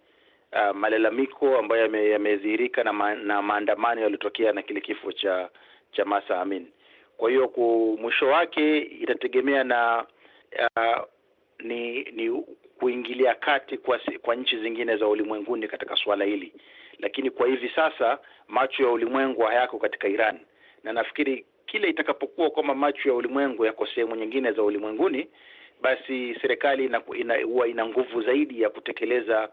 uh, 0.53 0.75
malalamiko 0.75 1.57
ambayo 1.57 1.81
yamedhihirika 2.11 2.83
na, 2.83 2.93
ma, 2.93 3.15
na 3.15 3.41
maandamano 3.41 4.01
yaliyotokea 4.01 4.51
na 4.53 4.61
kile 4.61 4.81
kifo 4.81 5.11
cha 5.11 5.49
cha 5.91 6.05
Masa 6.05 6.41
Amin. 6.41 6.67
Kwa 7.19 7.29
hiyo 7.29 7.51
mwisho 8.01 8.27
wake 8.27 8.77
itategemea 8.77 9.63
na 9.63 10.05
uh, 10.77 11.03
ni 11.59 12.03
ni 12.03 12.43
kuingilia 12.79 13.35
kati 13.35 13.77
kwa, 13.77 13.99
kwa 14.21 14.35
nchi 14.35 14.57
zingine 14.59 14.97
za 14.97 15.07
ulimwenguni 15.07 15.67
katika 15.67 15.95
suala 15.95 16.25
hili, 16.25 16.53
lakini 16.99 17.29
kwa 17.29 17.47
hivi 17.47 17.69
sasa 17.75 18.19
macho 18.47 18.83
ya 18.83 18.89
ulimwengu 18.89 19.41
hayako 19.41 19.79
katika 19.79 20.07
Iran, 20.07 20.39
na 20.83 20.93
nafikiri 20.93 21.45
kile 21.65 21.89
itakapokuwa 21.89 22.49
kwamba 22.49 22.75
macho 22.75 23.09
ya 23.09 23.15
ulimwengu 23.15 23.65
yako 23.65 23.87
sehemu 23.87 24.15
nyingine 24.15 24.51
za 24.51 24.63
ulimwenguni, 24.63 25.27
basi 25.81 26.35
serikali 26.41 26.87
huwa 26.87 27.17
ina, 27.17 27.39
ina, 27.39 27.67
ina 27.67 27.85
nguvu 27.85 28.21
zaidi 28.21 28.61
ya 28.61 28.69
kutekeleza 28.69 29.49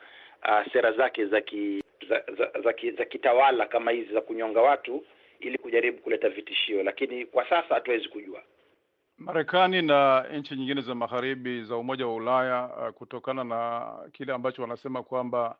uh, 0.48 0.72
sera 0.72 0.92
zake 0.92 1.26
za 1.26 1.40
ki, 1.40 1.82
za, 2.08 2.22
za, 2.38 2.60
za, 2.60 2.74
za 2.98 3.04
kitawala 3.04 3.66
kama 3.66 3.90
hizi 3.90 4.12
za 4.12 4.20
kunyonga 4.20 4.60
watu 4.62 5.04
ili 5.40 5.58
kujaribu 5.58 5.98
kuleta 5.98 6.28
vitishio, 6.28 6.82
lakini 6.82 7.26
kwa 7.26 7.48
sasa 7.48 7.74
hatuwezi 7.74 8.08
kujua. 8.08 8.42
Marekani 9.18 9.82
na 9.82 10.26
nchi 10.34 10.56
nyingine 10.56 10.80
za 10.80 10.94
magharibi 10.94 11.64
za 11.64 11.76
Umoja 11.76 12.06
wa 12.06 12.14
Ulaya 12.14 12.70
uh, 12.78 12.94
kutokana 12.94 13.44
na 13.44 13.92
kile 14.12 14.32
ambacho 14.32 14.62
wanasema 14.62 15.02
kwamba 15.02 15.58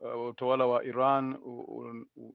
uh, 0.00 0.26
utawala 0.28 0.66
wa 0.66 0.84
Iran 0.84 1.36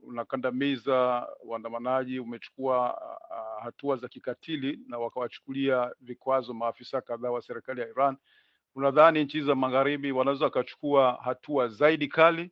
unakandamiza 0.04 1.28
waandamanaji, 1.46 2.20
umechukua 2.20 2.94
uh, 3.30 3.64
hatua 3.64 3.96
za 3.98 4.08
kikatili 4.08 4.80
na 4.88 4.98
wakawachukulia 5.00 5.92
vikwazo 6.02 6.54
maafisa 6.54 7.02
kadhaa 7.02 7.32
wa 7.32 7.42
serikali 7.42 7.82
ya 7.82 7.88
Iran. 7.90 8.18
Unadhani 8.76 9.24
nchi 9.24 9.42
za 9.42 9.56
magharibi 9.56 10.12
wanaweza 10.12 10.46
wakachukua 10.46 11.20
hatua 11.24 11.68
zaidi 11.68 12.08
kali 12.08 12.52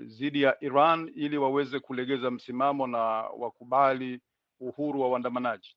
dhidi 0.00 0.42
ya 0.42 0.56
Iran 0.60 1.12
ili 1.16 1.38
waweze 1.38 1.78
kulegeza 1.78 2.30
msimamo 2.30 2.86
na 2.86 2.98
wakubali 3.38 4.20
uhuru 4.60 5.00
wa 5.00 5.08
waandamanaji? 5.10 5.76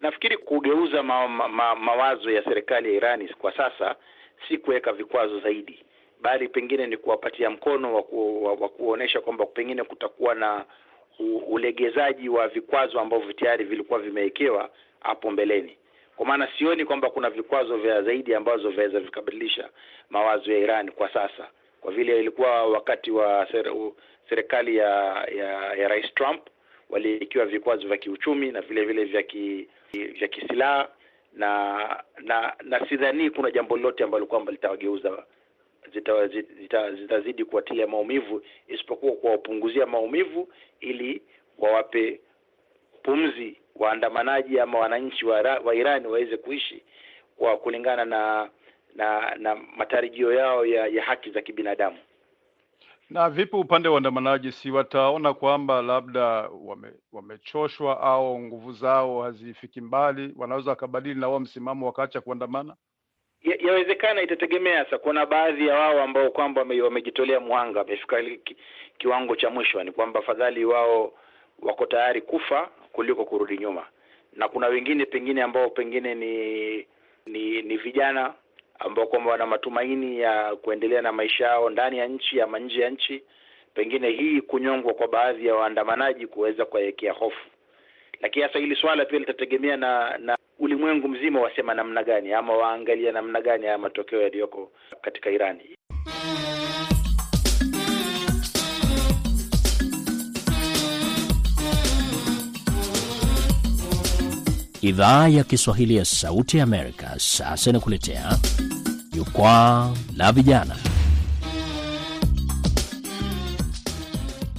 Nafikiri 0.00 0.36
kugeuza 0.36 1.02
ma, 1.02 1.28
ma, 1.28 1.48
ma, 1.48 1.74
mawazo 1.74 2.30
ya 2.30 2.44
serikali 2.44 2.88
ya 2.88 2.94
Irani 2.94 3.28
kwa 3.28 3.56
sasa 3.56 3.96
si 4.48 4.58
kuweka 4.58 4.92
vikwazo 4.92 5.40
zaidi, 5.40 5.84
bali 6.20 6.48
pengine 6.48 6.86
ni 6.86 6.96
kuwapatia 6.96 7.50
mkono 7.50 7.88
wa, 7.88 7.94
waku, 7.96 8.44
wa, 8.44 8.52
wa 8.52 8.68
kuonesha 8.68 9.20
kwamba 9.20 9.46
pengine 9.46 9.84
kutakuwa 9.84 10.34
na 10.34 10.64
ulegezaji 11.48 12.28
wa 12.28 12.48
vikwazo 12.48 13.00
ambavyo 13.00 13.32
tayari 13.32 13.64
vilikuwa 13.64 13.98
vimewekewa 13.98 14.70
hapo 15.00 15.30
mbeleni. 15.30 15.76
kwa 16.16 16.26
maana 16.26 16.48
sioni 16.58 16.84
kwamba 16.84 17.10
kuna 17.10 17.30
vikwazo 17.30 17.76
vya 17.76 18.02
zaidi 18.02 18.34
ambazo 18.34 18.70
vinaweza 18.70 19.00
vikabadilisha 19.00 19.68
mawazo 20.10 20.52
ya 20.52 20.58
Iran 20.58 20.90
kwa 20.90 21.12
sasa, 21.12 21.48
kwa 21.86 21.94
vile 21.94 22.20
ilikuwa 22.20 22.66
wakati 22.66 23.10
wa 23.10 23.48
ser, 23.52 23.72
serikali 24.28 24.76
ya, 24.76 25.24
ya 25.36 25.74
ya 25.74 25.88
Rais 25.88 26.14
Trump 26.14 26.46
waliwekewa 26.90 27.46
vikwazo 27.46 27.88
vya 27.88 27.96
kiuchumi 27.96 28.52
na 28.52 28.60
vile 28.60 28.84
vile 28.84 29.04
vya 29.04 29.22
ki, 29.22 29.68
vya 29.92 30.28
kisilaha 30.28 30.88
na 31.32 31.78
na 32.18 32.54
na 32.62 32.88
sidhani 32.88 33.30
kuna 33.30 33.50
jambo 33.50 33.76
lolote 33.76 34.04
ambalo 34.04 34.26
kwamba 34.26 34.52
litawageuza 34.52 35.24
zitazidi 35.92 36.54
zita, 36.60 36.92
zita, 36.92 37.20
zita 37.20 37.44
kuwatilia 37.44 37.86
maumivu 37.86 38.42
isipokuwa 38.68 39.12
kuwapunguzia 39.12 39.86
maumivu 39.86 40.48
ili 40.80 41.22
wawape 41.58 42.20
pumzi 43.02 43.56
waandamanaji 43.76 44.60
ama 44.60 44.78
wananchi 44.78 45.26
wa, 45.26 45.40
wa 45.64 45.74
Iran 45.74 46.06
waweze 46.06 46.36
kuishi 46.36 46.82
kwa 47.36 47.56
kulingana 47.58 48.04
na 48.04 48.50
na 48.96 49.34
na 49.38 49.54
matarajio 49.76 50.32
yao 50.32 50.66
ya, 50.66 50.86
ya 50.86 51.02
haki 51.04 51.30
za 51.30 51.42
kibinadamu. 51.42 51.96
Na 53.10 53.30
vipi 53.30 53.56
upande 53.56 53.88
wa 53.88 53.94
waandamanaji, 53.94 54.52
si 54.52 54.70
wataona 54.70 55.34
kwamba 55.34 55.82
labda 55.82 56.22
wame, 56.64 56.88
wamechoshwa 57.12 58.00
au 58.00 58.38
nguvu 58.40 58.72
zao 58.72 59.22
hazifiki 59.22 59.80
mbali, 59.80 60.32
wanaweza 60.36 60.70
wakabadili 60.70 61.20
na 61.20 61.28
wao 61.28 61.40
msimamo 61.40 61.86
wakaacha 61.86 62.20
kuandamana? 62.20 62.76
Ya, 63.42 63.56
yawezekana, 63.60 64.22
itategemea. 64.22 64.84
Sasa 64.84 64.98
kuna 64.98 65.26
baadhi 65.26 65.66
ya 65.66 65.74
wao 65.74 66.02
ambao 66.02 66.30
kwamba 66.30 66.60
wamejitolea 66.60 67.40
mwanga, 67.40 67.78
wamefika 67.78 68.22
ki, 68.22 68.56
kiwango 68.98 69.36
cha 69.36 69.50
mwisho, 69.50 69.84
ni 69.84 69.92
kwamba 69.92 70.22
fadhali 70.22 70.64
wao 70.64 71.12
wako 71.62 71.86
tayari 71.86 72.20
kufa 72.22 72.68
kuliko 72.92 73.24
kurudi 73.24 73.58
nyuma, 73.58 73.86
na 74.32 74.48
kuna 74.48 74.66
wengine 74.66 75.04
pengine 75.06 75.42
ambao 75.42 75.70
pengine 75.70 76.14
ni 76.14 76.76
ni, 77.26 77.62
ni 77.62 77.76
vijana 77.76 78.34
ambao 78.78 79.06
kwamba 79.06 79.30
wana 79.30 79.46
matumaini 79.46 80.20
ya 80.20 80.56
kuendelea 80.56 81.02
na 81.02 81.12
maisha 81.12 81.44
yao 81.46 81.70
ndani 81.70 81.98
ya 81.98 82.06
nchi 82.06 82.40
ama 82.40 82.58
nje 82.58 82.80
ya 82.80 82.90
nchi. 82.90 83.22
Pengine 83.74 84.10
hii 84.10 84.40
kunyongwa 84.40 84.94
kwa 84.94 85.08
baadhi 85.08 85.46
ya 85.46 85.54
waandamanaji 85.54 86.26
kuweza 86.26 86.64
kuwawekea 86.64 87.12
hofu, 87.12 87.46
lakini 88.20 88.42
hasa 88.42 88.58
hili 88.58 88.76
swala 88.76 89.04
pia 89.04 89.18
litategemea 89.18 89.76
na 89.76 90.18
na 90.18 90.38
ulimwengu 90.58 91.08
mzima 91.08 91.40
wasema 91.40 91.74
namna 91.74 92.02
gani 92.04 92.32
ama 92.32 92.56
waangalia 92.56 93.12
namna 93.12 93.40
gani 93.40 93.64
haya 93.66 93.78
matokeo 93.78 94.22
yaliyoko 94.22 94.72
katika 95.02 95.30
Irani. 95.30 95.76
Idhaa 104.80 105.28
ya 105.28 105.44
Kiswahili 105.44 105.96
ya 105.96 106.04
Sauti 106.04 106.56
ya 106.58 106.64
Amerika 106.64 107.14
sasa 107.18 107.70
inakuletea 107.70 108.38
Jukwaa 109.12 109.90
la 110.16 110.32
Vijana. 110.32 110.76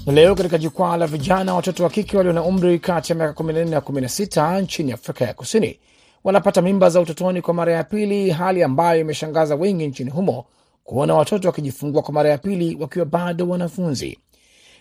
Leo 0.07 0.35
katika 0.35 0.57
Jukwaa 0.57 0.97
la 0.97 1.07
Vijana, 1.07 1.53
watoto 1.53 1.83
wa 1.83 1.89
kike 1.89 2.17
walio 2.17 2.33
na 2.33 2.43
umri 2.43 2.79
kati 2.79 3.11
ya 3.11 3.15
miaka 3.17 3.43
14 3.43 3.69
na 3.69 3.79
16 3.79 4.61
nchini 4.61 4.91
Afrika 4.91 5.25
ya 5.25 5.33
Kusini 5.33 5.79
wanapata 6.23 6.61
mimba 6.61 6.89
za 6.89 7.01
utotoni 7.01 7.41
kwa 7.41 7.53
mara 7.53 7.73
ya 7.73 7.83
pili, 7.83 8.29
hali 8.29 8.63
ambayo 8.63 9.01
imeshangaza 9.01 9.55
wengi 9.55 9.87
nchini 9.87 10.09
humo 10.09 10.45
kuona 10.83 11.13
watoto 11.15 11.47
wakijifungua 11.47 12.01
kwa 12.01 12.13
mara 12.13 12.29
ya 12.29 12.37
pili 12.37 12.77
wakiwa 12.79 13.05
bado 13.05 13.49
wanafunzi. 13.49 14.19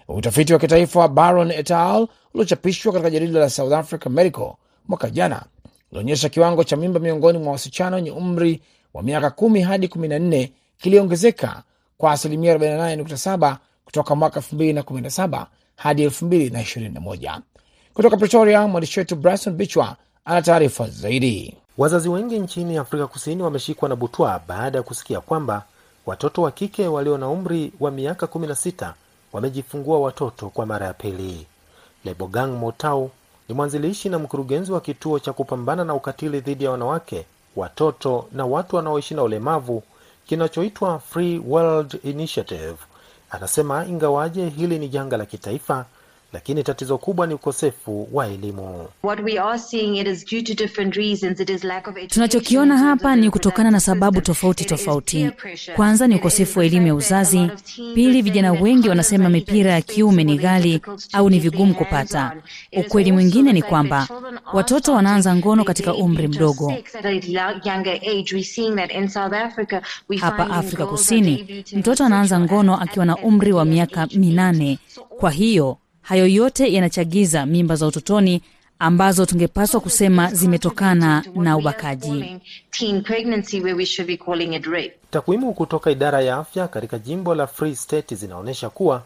Utafiti 0.08 0.52
wa 0.52 0.58
kitaifa 0.58 1.00
wa 1.00 1.08
Baron 1.08 1.50
et 1.50 1.70
al 1.70 2.08
uliochapishwa 2.34 2.92
katika 2.92 3.10
jarida 3.10 3.40
la 3.40 3.50
South 3.50 3.72
Africa 3.72 4.06
Medical 4.06 4.52
mwaka 4.88 5.10
jana 5.10 5.42
ulionyesha 5.92 6.28
kiwango 6.28 6.64
cha 6.64 6.76
mimba 6.76 7.00
miongoni 7.00 7.38
mwa 7.38 7.52
wasichana 7.52 7.96
wenye 7.96 8.10
umri 8.10 8.60
wa 8.94 9.02
miaka 9.02 9.30
kumi 9.30 9.60
hadi 9.60 9.88
kumi 9.88 10.08
na 10.08 10.18
nne 10.18 10.52
kiliongezeka 10.78 11.62
kwa 11.98 12.12
asilimia 12.12 12.56
48.7 12.56 13.56
kutoka 13.84 14.14
mwaka 14.14 14.40
2017 14.40 15.46
hadi 15.76 16.06
2021. 16.06 17.40
Kutoka 17.94 18.16
Pretoria, 18.16 18.66
mwandishi 18.66 18.98
wetu 19.00 19.16
Bryson 19.16 19.54
Bichwa 19.54 19.96
ana 20.24 20.42
taarifa 20.42 20.88
zaidi. 20.88 21.56
Wazazi 21.78 22.08
wengi 22.08 22.38
nchini 22.38 22.76
Afrika 22.78 23.06
Kusini 23.06 23.42
wameshikwa 23.42 23.88
na 23.88 23.96
butwa 23.96 24.40
baada 24.48 24.78
ya 24.78 24.82
kusikia 24.82 25.20
kwamba 25.20 25.62
watoto 26.06 26.42
wa 26.42 26.50
kike 26.50 26.86
walio 26.86 27.18
na 27.18 27.28
umri 27.28 27.72
wa 27.80 27.90
miaka 27.90 28.26
16 28.26 28.92
wamejifungua 29.32 29.98
watoto 30.00 30.48
kwa 30.48 30.66
mara 30.66 30.86
ya 30.86 30.94
pili. 30.94 31.46
Lebogang 32.04 32.46
Motau 32.52 33.10
ni 33.48 33.54
mwanzilishi 33.54 34.08
na 34.08 34.18
mkurugenzi 34.18 34.72
wa 34.72 34.80
kituo 34.80 35.18
cha 35.18 35.32
kupambana 35.32 35.84
na 35.84 35.94
ukatili 35.94 36.40
dhidi 36.40 36.64
ya 36.64 36.70
wanawake, 36.70 37.26
watoto 37.56 38.28
na 38.32 38.46
watu 38.46 38.76
wanaoishi 38.76 39.14
na 39.14 39.22
ulemavu 39.22 39.82
kinachoitwa 40.26 40.98
Free 40.98 41.38
World 41.46 42.00
Initiative. 42.04 42.76
Anasema 43.30 43.86
ingawaje 43.86 44.48
hili 44.48 44.78
ni 44.78 44.88
janga 44.88 45.16
la 45.16 45.26
kitaifa, 45.26 45.84
lakini 46.32 46.62
tatizo 46.62 46.98
kubwa 46.98 47.26
ni 47.26 47.34
ukosefu 47.34 48.08
wa 48.12 48.26
elimu. 48.26 48.88
Tunachokiona 52.08 52.78
hapa 52.78 53.16
ni 53.16 53.30
kutokana 53.30 53.70
na 53.70 53.80
sababu 53.80 54.20
tofauti 54.20 54.64
tofauti. 54.64 55.30
Kwanza 55.76 56.06
ni 56.06 56.14
ukosefu 56.16 56.58
wa 56.58 56.64
elimu 56.64 56.86
ya 56.86 56.94
uzazi. 56.94 57.50
Pili, 57.94 58.22
vijana 58.22 58.52
wengi 58.52 58.88
wanasema 58.88 59.28
mipira 59.28 59.70
ya 59.72 59.80
kiume 59.82 60.24
ni 60.24 60.38
ghali 60.38 60.80
au 61.12 61.30
ni 61.30 61.38
vigumu 61.40 61.74
kupata. 61.74 62.36
Ukweli 62.76 63.12
mwingine 63.12 63.52
ni 63.52 63.62
kwamba 63.62 64.08
watoto 64.52 64.92
wanaanza 64.92 65.36
ngono 65.36 65.64
katika 65.64 65.94
umri 65.94 66.28
mdogo. 66.28 66.72
Hapa 70.20 70.50
Afrika 70.50 70.86
Kusini, 70.86 71.64
mtoto 71.72 72.04
anaanza 72.04 72.40
ngono 72.40 72.80
akiwa 72.80 73.04
na 73.06 73.16
umri 73.16 73.52
wa 73.52 73.64
miaka 73.64 74.06
minane. 74.06 74.78
Kwa 75.20 75.30
hiyo 75.30 75.78
hayo 76.06 76.26
yote 76.26 76.72
yanachagiza 76.72 77.46
mimba 77.46 77.76
za 77.76 77.86
utotoni 77.86 78.42
ambazo 78.78 79.26
tungepaswa 79.26 79.80
kusema 79.80 80.34
zimetokana 80.34 81.24
na 81.34 81.56
ubakaji. 81.56 82.40
Takwimu 85.10 85.54
kutoka 85.54 85.90
idara 85.90 86.20
ya 86.20 86.36
afya 86.36 86.68
katika 86.68 86.98
jimbo 86.98 87.34
la 87.34 87.46
Free 87.46 87.76
State 87.76 88.14
zinaonyesha 88.14 88.70
kuwa 88.70 89.02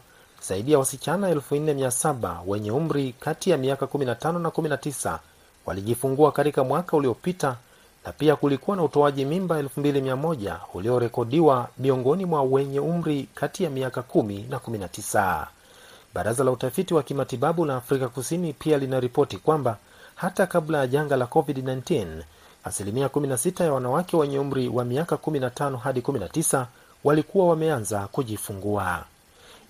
zaidi 0.47 0.71
ya 0.71 0.79
wasichana 0.79 1.33
4700 1.33 2.37
wenye 2.47 2.71
umri 2.71 3.15
kati 3.19 3.49
ya 3.49 3.57
miaka 3.57 3.85
15 3.85 4.39
na 4.39 4.49
19 4.49 5.19
walijifungua 5.65 6.31
katika 6.31 6.63
mwaka 6.63 6.97
uliopita, 6.97 7.55
na 8.05 8.11
pia 8.11 8.35
kulikuwa 8.35 8.77
na 8.77 8.83
utoaji 8.83 9.25
mimba 9.25 9.61
2100 9.61 10.57
uliorekodiwa 10.73 11.69
miongoni 11.79 12.25
mwa 12.25 12.43
wenye 12.43 12.79
umri 12.79 13.27
kati 13.35 13.63
ya 13.63 13.69
miaka 13.69 14.01
10 14.01 14.49
na 14.49 14.57
19. 14.57 15.47
Baraza 16.13 16.43
la 16.43 16.51
utafiti 16.51 16.93
wa 16.93 17.03
kimatibabu 17.03 17.65
la 17.65 17.75
Afrika 17.75 18.07
Kusini 18.09 18.53
pia 18.53 18.77
linaripoti 18.77 19.37
kwamba 19.37 19.77
hata 20.15 20.47
kabla 20.47 20.77
ya 20.77 20.87
janga 20.87 21.15
la 21.15 21.25
COVID-19 21.25 22.07
asilimia 22.63 23.07
16 23.07 23.63
ya 23.63 23.73
wanawake 23.73 24.17
wenye 24.17 24.39
umri 24.39 24.67
wa 24.67 24.85
miaka 24.85 25.15
15 25.15 25.77
hadi 25.77 25.99
19 25.99 26.65
walikuwa 27.03 27.47
wameanza 27.47 28.07
kujifungua. 28.07 29.03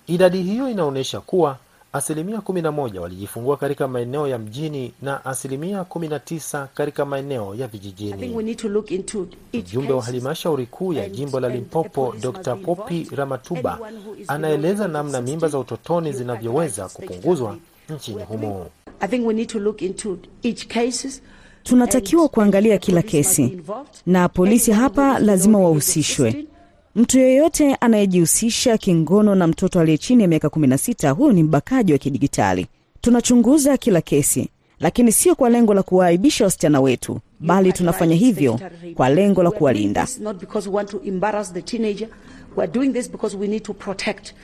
Idadi 0.06 0.42
hiyo 0.42 0.68
inaonyesha 0.68 1.20
kuwa 1.20 1.56
asilimia 1.92 2.38
11 2.38 2.98
walijifungua 2.98 3.56
katika 3.56 3.88
maeneo 3.88 4.28
ya 4.28 4.38
mjini 4.38 4.92
na 5.02 5.24
asilimia 5.24 5.82
19 5.82 6.66
katika 6.74 7.04
maeneo 7.04 7.54
ya 7.54 7.66
vijijini. 7.66 8.34
Mjumbe 9.52 9.92
wa 9.92 10.02
halmashauri 10.02 10.66
kuu 10.66 10.92
ya 10.92 11.08
jimbo 11.08 11.40
la 11.40 11.48
Limpopo, 11.48 12.14
Dr 12.20 12.56
Popi 12.56 13.08
Ramatuba, 13.16 13.78
anaeleza 14.28 14.88
namna 14.88 15.20
mimba 15.20 15.48
za 15.48 15.58
utotoni 15.58 16.12
zinavyoweza 16.12 16.88
kupunguzwa 16.88 17.56
nchini 17.96 18.22
humo. 18.22 18.66
Tunatakiwa 21.62 22.28
kuangalia 22.28 22.78
kila 22.78 23.02
kesi 23.02 23.60
na 24.06 24.28
polisi 24.28 24.72
hapa 24.72 25.18
lazima 25.18 25.58
wahusishwe. 25.58 26.44
Mtu 26.94 27.18
yeyote 27.18 27.74
anayejihusisha 27.74 28.78
kingono 28.78 29.34
na 29.34 29.46
mtoto 29.46 29.80
aliye 29.80 29.98
chini 29.98 30.22
ya 30.22 30.28
miaka 30.28 30.48
16, 30.48 31.10
huyo 31.10 31.32
ni 31.32 31.42
mbakaji 31.42 31.92
wa 31.92 31.98
kidigitali. 31.98 32.66
Tunachunguza 33.00 33.76
kila 33.76 34.00
kesi, 34.00 34.48
lakini 34.80 35.12
sio 35.12 35.34
kwa 35.34 35.50
lengo 35.50 35.74
la 35.74 35.82
kuwaaibisha 35.82 36.44
wasichana 36.44 36.80
wetu, 36.80 37.20
bali 37.40 37.72
tunafanya 37.72 38.14
hivyo 38.16 38.60
kwa 38.94 39.08
lengo 39.08 39.42
la 39.42 39.50
kuwalinda. 39.50 40.06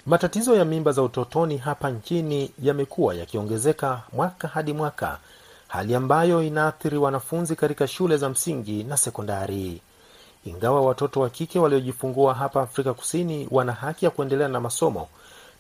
Matatizo 0.07 0.57
ya 0.57 0.65
mimba 0.65 0.93
za 0.93 1.03
utotoni 1.03 1.57
hapa 1.57 1.91
nchini 1.91 2.51
yamekuwa 2.63 3.15
yakiongezeka 3.15 4.03
mwaka 4.13 4.49
hadi 4.49 4.73
mwaka, 4.73 5.19
hali 5.69 5.95
ambayo 5.95 6.43
inaathiri 6.43 6.97
wanafunzi 6.99 7.57
katika 7.57 7.87
shule 7.87 8.17
za 8.17 8.29
msingi 8.29 8.85
na 8.85 8.97
sekondari. 8.97 9.81
Ingawa 10.45 10.81
watoto 10.81 11.21
wa 11.21 11.31
kike 11.31 11.59
waliojifungua 11.59 12.35
hapa 12.35 12.63
Afrika 12.63 12.95
Kusini 12.95 13.49
wana 13.51 13.73
haki 13.73 14.05
ya 14.05 14.11
kuendelea 14.11 14.49
na 14.49 14.61
masomo, 14.61 15.09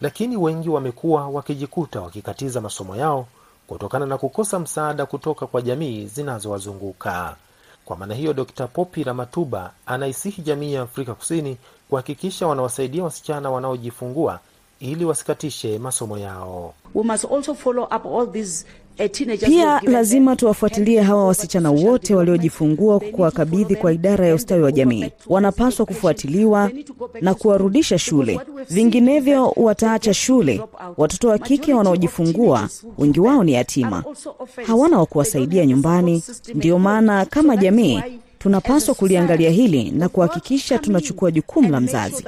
lakini 0.00 0.36
wengi 0.36 0.68
wamekuwa 0.68 1.28
wakijikuta 1.28 2.00
wakikatiza 2.00 2.60
masomo 2.60 2.96
yao 2.96 3.26
kutokana 3.66 4.06
na 4.06 4.18
kukosa 4.18 4.58
msaada 4.58 5.06
kutoka 5.06 5.46
kwa 5.46 5.62
jamii 5.62 6.06
zinazowazunguka. 6.06 7.36
Kwa 7.84 7.96
maana 7.96 8.14
hiyo, 8.14 8.32
Dkt. 8.32 8.62
Popi 8.72 9.04
Ramatuba 9.04 9.72
anaisihi 9.86 10.42
jamii 10.42 10.72
ya 10.74 10.82
Afrika 10.82 11.14
Kusini 11.14 11.56
kuhakikisha 11.90 12.46
wanawasaidia 12.46 13.04
wasichana 13.04 13.50
wanaojifungua 13.50 14.40
ili 14.80 15.04
wasikatishe 15.04 15.78
masomo 15.78 16.18
yao. 16.18 16.74
We 16.94 17.02
must 17.02 17.24
also 17.24 17.54
follow 17.54 17.84
up 17.84 18.06
all 18.06 18.32
these 18.32 18.66
pia 19.46 19.80
lazima 19.84 20.36
tuwafuatilie 20.36 21.00
hawa 21.00 21.24
wasichana 21.26 21.70
wote 21.70 22.14
waliojifungua, 22.14 23.00
kuwakabidhi 23.00 23.76
kwa 23.76 23.92
idara 23.92 24.26
ya 24.26 24.34
ustawi 24.34 24.62
wa 24.62 24.72
jamii. 24.72 25.10
Wanapaswa 25.26 25.86
kufuatiliwa 25.86 26.70
na 27.20 27.34
kuwarudisha 27.34 27.98
shule, 27.98 28.40
vinginevyo 28.70 29.52
wataacha 29.56 30.14
shule. 30.14 30.60
Watoto 30.96 31.28
wa 31.28 31.38
kike 31.38 31.74
wanaojifungua 31.74 32.68
wengi 32.98 33.20
wao 33.20 33.44
ni 33.44 33.52
yatima, 33.52 34.04
hawana 34.66 34.98
wa 34.98 35.06
kuwasaidia 35.06 35.66
nyumbani. 35.66 36.22
Ndiyo 36.54 36.78
maana 36.78 37.24
kama 37.26 37.56
jamii 37.56 38.02
tunapaswa 38.38 38.94
kuliangalia 38.94 39.50
hili 39.50 39.90
na 39.90 40.08
kuhakikisha 40.08 40.78
tunachukua 40.78 41.30
jukumu 41.30 41.70
la 41.72 41.80
mzazi. 41.80 42.24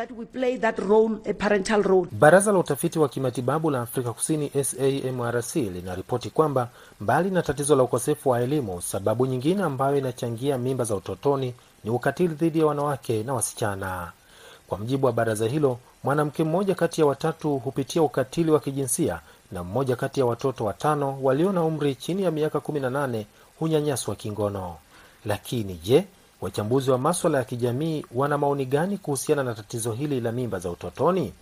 Baraza 2.12 2.52
la 2.52 2.58
utafiti 2.58 2.98
wa 2.98 3.08
kimatibabu 3.08 3.70
la 3.70 3.80
Afrika 3.82 4.12
Kusini 4.12 4.50
SAMRC 4.64 5.56
linaripoti 5.56 6.30
kwamba 6.30 6.68
mbali 7.00 7.30
na 7.30 7.42
tatizo 7.42 7.76
la 7.76 7.82
ukosefu 7.82 8.28
wa 8.28 8.40
elimu, 8.42 8.82
sababu 8.82 9.26
nyingine 9.26 9.62
ambayo 9.62 9.96
inachangia 9.98 10.58
mimba 10.58 10.84
za 10.84 10.94
utotoni 10.96 11.54
ni 11.84 11.90
ukatili 11.90 12.34
dhidi 12.34 12.58
ya 12.58 12.66
wanawake 12.66 13.22
na 13.22 13.34
wasichana. 13.34 14.12
Kwa 14.68 14.78
mjibu 14.78 15.06
wa 15.06 15.12
baraza 15.12 15.46
hilo, 15.48 15.78
mwanamke 16.04 16.44
mmoja 16.44 16.74
kati 16.74 17.00
ya 17.00 17.06
watatu 17.06 17.58
hupitia 17.58 18.02
ukatili 18.02 18.50
wa 18.50 18.60
kijinsia 18.60 19.20
na 19.52 19.64
mmoja 19.64 19.96
kati 19.96 20.20
ya 20.20 20.26
watoto 20.26 20.64
watano 20.64 21.18
walio 21.22 21.52
na 21.52 21.64
umri 21.64 21.94
chini 21.94 22.22
ya 22.22 22.30
miaka 22.30 22.58
18 22.58 23.24
hunyanyaswa 23.58 24.14
kingono. 24.16 24.74
Lakini 25.24 25.74
je, 25.84 26.04
wachambuzi 26.40 26.90
wa 26.90 26.98
maswala 26.98 27.38
ya 27.38 27.44
kijamii 27.44 28.06
wana 28.14 28.38
maoni 28.38 28.66
gani 28.66 28.98
kuhusiana 28.98 29.42
na 29.44 29.54
tatizo 29.54 29.92
hili 29.92 30.20
la 30.20 30.32
mimba 30.32 30.58
za 30.58 30.70
utotoni? 30.70 31.32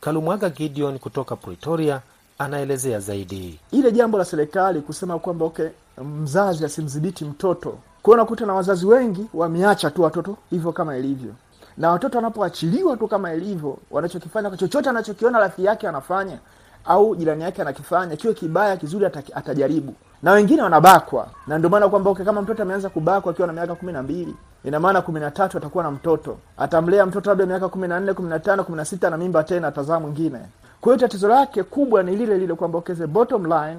Kalumwaga 0.00 0.50
Gideon 0.50 0.98
kutoka 0.98 1.36
Pretoria 1.36 2.00
anaelezea 2.38 3.00
zaidi. 3.00 3.60
Ile 3.72 3.92
jambo 3.92 4.18
la 4.18 4.24
serikali 4.24 4.80
kusema 4.80 5.18
kwamba 5.18 5.44
okay, 5.44 5.68
mzazi 6.04 6.64
asimdhibiti 6.64 7.24
mtoto, 7.24 7.78
kwao, 8.02 8.14
unakuta 8.14 8.46
na 8.46 8.54
wazazi 8.54 8.86
wengi 8.86 9.26
wameacha 9.34 9.90
tu 9.90 10.02
watoto 10.02 10.36
hivyo 10.50 10.72
kama 10.72 10.96
ilivyo, 10.96 11.32
na 11.76 11.90
watoto 11.90 12.18
wanapoachiliwa 12.18 12.96
tu 12.96 13.08
kama 13.08 13.34
ilivyo, 13.34 13.78
wanachokifanya 13.90 14.50
chochote 14.56 14.88
anachokiona 14.90 15.38
rafiki 15.38 15.64
yake 15.64 15.88
anafanya 15.88 16.38
au 16.84 17.16
jirani 17.16 17.42
yake 17.42 17.62
anakifanya, 17.62 18.16
kiwe 18.16 18.34
kibaya 18.34 18.76
kizuri, 18.76 19.06
atajaribu. 19.06 19.94
Na 20.22 20.32
wengine 20.32 20.62
wanabakwa, 20.62 21.28
na 21.46 21.58
ndio 21.58 21.70
maana 21.70 21.88
kwamba 21.88 22.14
kama 22.14 22.42
mtoto 22.42 22.62
ameanza 22.62 22.88
kubakwa 22.88 23.32
akiwa 23.32 23.46
na 23.46 23.52
miaka 23.52 23.74
kumi 23.74 23.92
na 23.92 24.02
mbili 24.02 24.34
ina 24.64 24.80
maana 24.80 25.02
kumi 25.02 25.20
na 25.20 25.30
tatu 25.30 25.58
atakuwa 25.58 25.84
na 25.84 25.90
mtoto, 25.90 26.38
atamlea 26.58 27.06
mtoto 27.06 27.30
labda 27.30 27.46
miaka 27.46 27.68
kumi 27.68 27.88
na 27.88 28.00
nne 28.00 28.12
kumi 28.12 28.28
na 28.28 28.38
tano 28.38 28.64
kumi 28.64 28.76
na 28.76 28.84
sita 28.84 29.10
na 29.10 29.16
mimba 29.16 29.44
tena, 29.44 29.68
atazaa 29.68 30.00
mwingine. 30.00 30.38
Kwa 30.80 30.92
hiyo 30.94 31.06
tatizo 31.08 31.28
lake 31.28 31.62
kubwa 31.62 32.02
ni 32.02 32.16
lile 32.16 32.38
lile 32.38 32.54
kwamba 32.54 32.78
okay, 32.78 32.94
the 32.94 33.06
bottom 33.06 33.44
line 33.46 33.78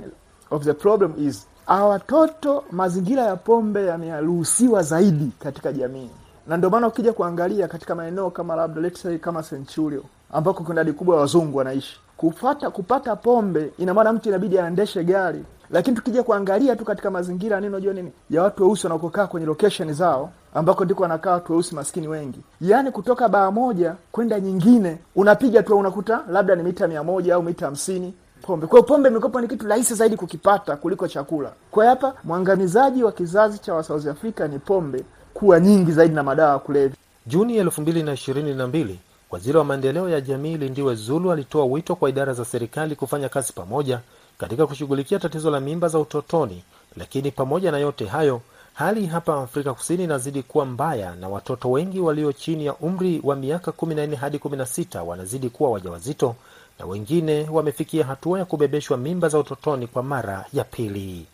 of 0.52 0.64
the 0.64 0.74
problem 0.74 1.14
is 1.18 1.48
watoto, 1.68 2.64
mazingira 2.72 3.24
ya 3.24 3.36
pombe 3.36 3.86
yameruhusiwa 3.86 4.84
zaidi 4.84 5.32
katika 5.40 5.74
jamii, 5.74 6.10
na 6.48 6.58
ndio 6.58 6.70
maana 6.70 6.88
ukija 6.88 7.14
kuangalia 7.14 7.68
katika 7.68 7.96
maeneo 7.96 8.30
kama 8.30 8.56
labda 8.56 8.82
let's 8.82 9.02
say 9.02 9.18
kama 9.18 9.44
Centurio 9.44 10.04
ambako 10.34 10.64
kuna 10.64 10.82
idadi 10.82 10.98
kubwa 10.98 11.16
ya 11.16 11.22
wazungu 11.22 11.58
wanaishi, 11.58 12.00
kufata 12.20 12.70
kupata 12.70 13.16
pombe 13.16 13.72
ina 13.78 13.94
maana 13.94 14.14
mtu 14.14 14.30
inabidi 14.30 14.60
aendeshe 14.60 15.04
gari 15.04 15.44
lakini 15.72 15.96
tukija 15.96 16.24
kuangalia 16.24 16.76
tu 16.76 16.86
katika 16.86 17.12
mazingira 17.12 17.62
nini 17.62 17.94
nini 17.94 18.12
ya 18.30 18.44
watu 18.44 18.64
weusi 18.64 18.88
wanakokaa 18.88 19.28
kwenye 19.28 19.46
location 19.48 19.94
zao 19.94 20.30
ambako 20.54 20.86
ndiko 20.86 21.04
wanakaa 21.04 21.32
watu 21.32 21.54
weusi 21.54 21.76
maskini 21.76 22.08
wengi 22.08 22.40
yaani 22.62 22.92
kutoka 22.92 23.30
baa 23.30 23.52
moja 23.52 23.96
kwenda 24.12 24.40
nyingine 24.40 24.98
unapiga 25.16 25.64
tu 25.64 25.78
unakuta 25.78 26.24
labda 26.32 26.56
ni 26.56 26.64
mita 26.64 26.88
mia 26.88 27.04
moja 27.04 27.36
au 27.36 27.44
mita 27.44 27.66
hamsini 27.66 28.14
pombe. 28.42 28.68
Kwa 28.68 28.84
pombe 28.84 29.10
imekuwa 29.10 29.42
ni 29.42 29.48
kitu 29.48 29.68
rahisi 29.68 29.96
zaidi 29.96 30.16
kukipata 30.16 30.76
kuliko 30.76 31.08
chakula. 31.08 31.52
Kwa 31.72 31.86
hapa 31.86 32.14
mwangamizaji 32.24 33.04
wa 33.04 33.12
kizazi 33.12 33.60
cha 33.60 33.84
South 33.84 34.08
Africa 34.08 34.40
ni 34.52 34.60
pombe 34.60 35.04
kuwa 35.34 35.60
nyingi 35.60 35.92
zaidi 35.92 36.16
na 36.16 36.24
madawa 36.24 36.52
ya 36.54 36.60
kulevya. 36.60 36.98
Juni 37.28 37.64
2022 37.64 38.96
waziri 39.32 39.58
wa 39.58 39.64
maendeleo 39.64 40.10
ya 40.10 40.22
jamii 40.22 40.58
Lindiwe 40.58 40.96
Zulu 40.96 41.32
alitoa 41.32 41.66
wito 41.66 41.96
kwa 41.96 42.10
idara 42.10 42.34
za 42.34 42.46
serikali 42.46 42.96
kufanya 42.96 43.30
kazi 43.30 43.54
pamoja 43.54 44.00
katika 44.38 44.68
kushughulikia 44.68 45.20
tatizo 45.20 45.52
la 45.52 45.60
mimba 45.60 45.88
za 45.88 46.00
utotoni. 46.00 46.64
Lakini 46.98 47.32
pamoja 47.32 47.72
na 47.72 47.78
yote 47.78 48.06
hayo, 48.06 48.42
hali 48.74 49.06
hapa 49.06 49.42
Afrika 49.42 49.74
Kusini 49.74 50.04
inazidi 50.04 50.44
kuwa 50.44 50.66
mbaya, 50.66 51.16
na 51.16 51.30
watoto 51.30 51.72
wengi 51.72 52.00
walio 52.00 52.34
chini 52.34 52.66
ya 52.66 52.74
umri 52.76 53.22
wa 53.24 53.36
miaka 53.36 53.72
14 53.72 54.16
hadi 54.16 54.38
16 54.38 55.00
wanazidi 55.02 55.50
kuwa 55.50 55.72
wajawazito 55.72 56.36
na 56.80 56.86
wengine 56.86 57.48
wamefikia 57.52 58.06
hatua 58.06 58.40
ya 58.40 58.46
kubebeshwa 58.46 58.98
mimba 58.98 59.30
za 59.30 59.40
utotoni 59.40 59.88
kwa 59.88 60.04
mara 60.04 60.46
ya 60.54 60.64
pili. 60.64 61.26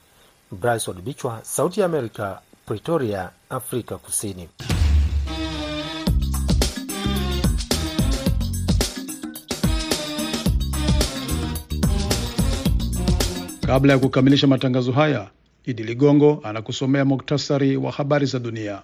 Bryson 0.51 1.01
Bichwa, 1.01 1.39
Sauti 1.43 1.79
ya 1.79 1.85
Amerika, 1.85 2.39
Pretoria, 2.65 3.29
Afrika 3.49 3.97
Kusini. 3.97 4.49
Kabla 13.65 13.93
ya 13.93 13.99
kukamilisha 13.99 14.47
matangazo 14.47 14.91
haya, 14.91 15.29
Idi 15.65 15.83
Ligongo 15.83 16.39
anakusomea 16.43 17.05
muktasari 17.05 17.77
wa 17.77 17.91
habari 17.91 18.25
za 18.25 18.39
dunia. 18.39 18.81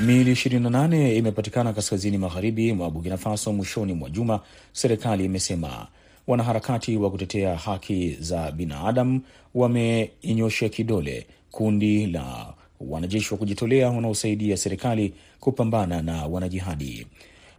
Miili 0.00 0.32
28 0.32 1.16
imepatikana 1.16 1.72
kaskazini 1.72 2.18
magharibi 2.18 2.72
mwa 2.72 2.90
Burkina 2.90 3.16
Faso 3.16 3.52
mwishoni 3.52 3.92
mwa 3.92 4.10
juma, 4.10 4.40
serikali 4.72 5.24
imesema. 5.24 5.86
Wanaharakati 6.26 6.96
wa 6.96 7.10
kutetea 7.10 7.56
haki 7.56 8.16
za 8.20 8.52
binadamu 8.52 9.20
wameinyosha 9.54 10.68
kidole 10.68 11.26
kundi 11.50 12.06
la 12.06 12.54
wanajeshi 12.80 13.34
wa 13.34 13.38
kujitolea 13.38 13.88
wanaosaidia 13.90 14.56
serikali 14.56 15.14
kupambana 15.40 16.02
na 16.02 16.26
wanajihadi. 16.26 17.06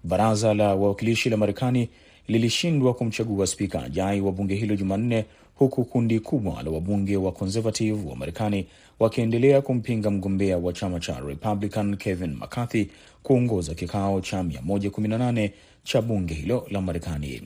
Baraza 0.07 0.53
la 0.53 0.75
wawakilishi 0.75 1.29
la 1.29 1.37
Marekani 1.37 1.89
lilishindwa 2.27 2.93
kumchagua 2.93 3.47
spika 3.47 3.83
ajai 3.83 4.21
wa 4.21 4.31
bunge 4.31 4.55
hilo 4.55 4.75
Jumanne, 4.75 5.25
huku 5.55 5.85
kundi 5.85 6.19
kubwa 6.19 6.63
la 6.63 6.71
wabunge 6.71 7.17
wa 7.17 7.31
conservative 7.31 8.09
wa 8.09 8.15
Marekani 8.15 8.65
wakiendelea 8.99 9.61
kumpinga 9.61 10.11
mgombea 10.11 10.57
wa 10.57 10.73
chama 10.73 10.99
cha 10.99 11.19
Republican 11.19 11.97
Kevin 11.97 12.33
McCarthy 12.35 12.85
kuongoza 13.23 13.73
kikao 13.75 14.21
cha 14.21 14.43
118 14.43 15.49
cha 15.83 16.01
bunge 16.01 16.33
hilo 16.33 16.67
la 16.71 16.81
Marekani. 16.81 17.41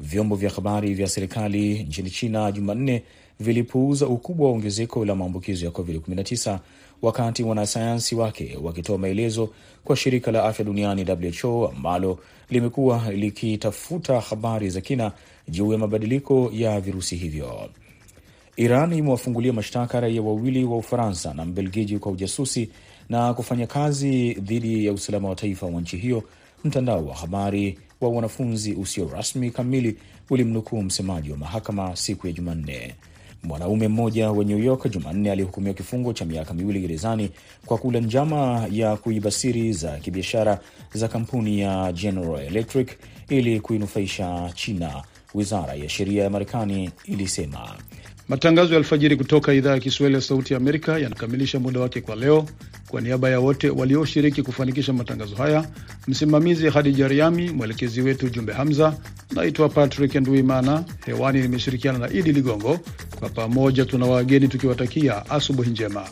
Vyombo 0.00 0.36
vya 0.36 0.50
habari 0.50 0.94
vya 0.94 1.08
serikali 1.08 1.82
nchini 1.82 2.10
China 2.10 2.52
Jumanne 2.52 3.02
vilipuuza 3.40 4.06
ukubwa 4.06 4.46
wa 4.48 4.52
ongezeko 4.54 5.04
la 5.04 5.14
maambukizo 5.14 5.64
ya 5.66 5.70
COVID-19 5.72 6.58
wakati 7.02 7.42
wanasayansi 7.42 8.14
wake 8.14 8.58
wakitoa 8.62 8.98
maelezo 8.98 9.50
kwa 9.84 9.96
shirika 9.96 10.30
la 10.32 10.44
afya 10.44 10.64
duniani 10.64 11.06
WHO 11.42 11.68
ambalo 11.76 12.18
limekuwa 12.50 13.12
likitafuta 13.12 14.20
habari 14.20 14.70
za 14.70 14.80
kina 14.80 15.12
juu 15.48 15.72
ya 15.72 15.78
mabadiliko 15.78 16.50
ya 16.52 16.80
virusi 16.80 17.16
hivyo. 17.16 17.70
Iran 18.56 18.92
imewafungulia 18.92 19.52
mashtaka 19.52 20.00
raia 20.00 20.22
wawili 20.22 20.64
wa 20.64 20.76
Ufaransa 20.76 21.34
na 21.34 21.44
Mbelgiji 21.44 21.98
kwa 21.98 22.12
ujasusi 22.12 22.68
na 23.08 23.34
kufanya 23.34 23.66
kazi 23.66 24.34
dhidi 24.34 24.86
ya 24.86 24.92
usalama 24.92 25.28
wa 25.28 25.34
taifa 25.34 25.66
wa 25.66 25.80
nchi 25.80 25.96
hiyo. 25.96 26.22
Mtandao 26.64 27.06
wa 27.06 27.14
habari 27.14 27.78
wa 28.00 28.08
wanafunzi 28.08 28.72
usio 28.72 29.08
rasmi 29.08 29.50
kamili 29.50 29.96
ulimnukuu 30.30 30.82
msemaji 30.82 31.30
wa 31.30 31.36
mahakama 31.36 31.96
siku 31.96 32.26
ya 32.26 32.32
Jumanne. 32.32 32.94
Mwanaume 33.42 33.88
mmoja 33.88 34.30
wa 34.30 34.44
New 34.44 34.58
York 34.58 34.90
Jumanne 34.90 35.30
alihukumiwa 35.32 35.74
kifungo 35.74 36.12
cha 36.12 36.24
miaka 36.24 36.54
miwili 36.54 36.80
gerezani 36.80 37.30
kwa 37.66 37.78
kula 37.78 38.00
njama 38.00 38.66
ya 38.70 38.96
kuiba 38.96 39.30
siri 39.30 39.72
za 39.72 39.98
kibiashara 39.98 40.60
za 40.94 41.08
kampuni 41.08 41.60
ya 41.60 41.92
General 41.92 42.40
Electric 42.46 42.98
ili 43.28 43.60
kuinufaisha 43.60 44.50
China, 44.54 45.02
wizara 45.34 45.74
ya 45.74 45.88
sheria 45.88 46.24
ya 46.24 46.30
Marekani 46.30 46.90
ilisema. 47.04 47.68
Matangazo 48.28 48.72
ya 48.72 48.78
alfajiri 48.78 49.16
kutoka 49.16 49.52
idhaa 49.54 49.70
ya 49.70 49.80
Kiswahili 49.80 50.14
ya 50.14 50.20
Sauti 50.20 50.52
ya 50.52 50.56
Amerika 50.56 50.98
yanakamilisha 50.98 51.60
muda 51.60 51.80
wake 51.80 52.00
kwa 52.00 52.16
leo. 52.16 52.46
Kwa 52.88 53.00
niaba 53.00 53.30
ya 53.30 53.40
wote 53.40 53.70
walioshiriki 53.70 54.42
kufanikisha 54.42 54.92
matangazo 54.92 55.36
haya, 55.36 55.68
msimamizi 56.08 56.68
Hadija 56.70 57.08
Riami, 57.08 57.50
mwelekezi 57.50 58.00
wetu 58.02 58.28
Jumbe 58.28 58.52
Hamza, 58.52 58.96
naitwa 59.34 59.68
Patrick 59.68 60.14
Nduimana. 60.14 60.84
Hewani 61.06 61.42
nimeshirikiana 61.42 61.98
na 61.98 62.10
Idi 62.12 62.32
Ligongo. 62.32 62.80
Kwa 63.18 63.28
pamoja 63.28 63.84
tuna 63.84 64.06
wageni 64.06 64.48
tukiwatakia 64.48 65.30
asubuhi 65.30 65.70
njema. 65.70 66.04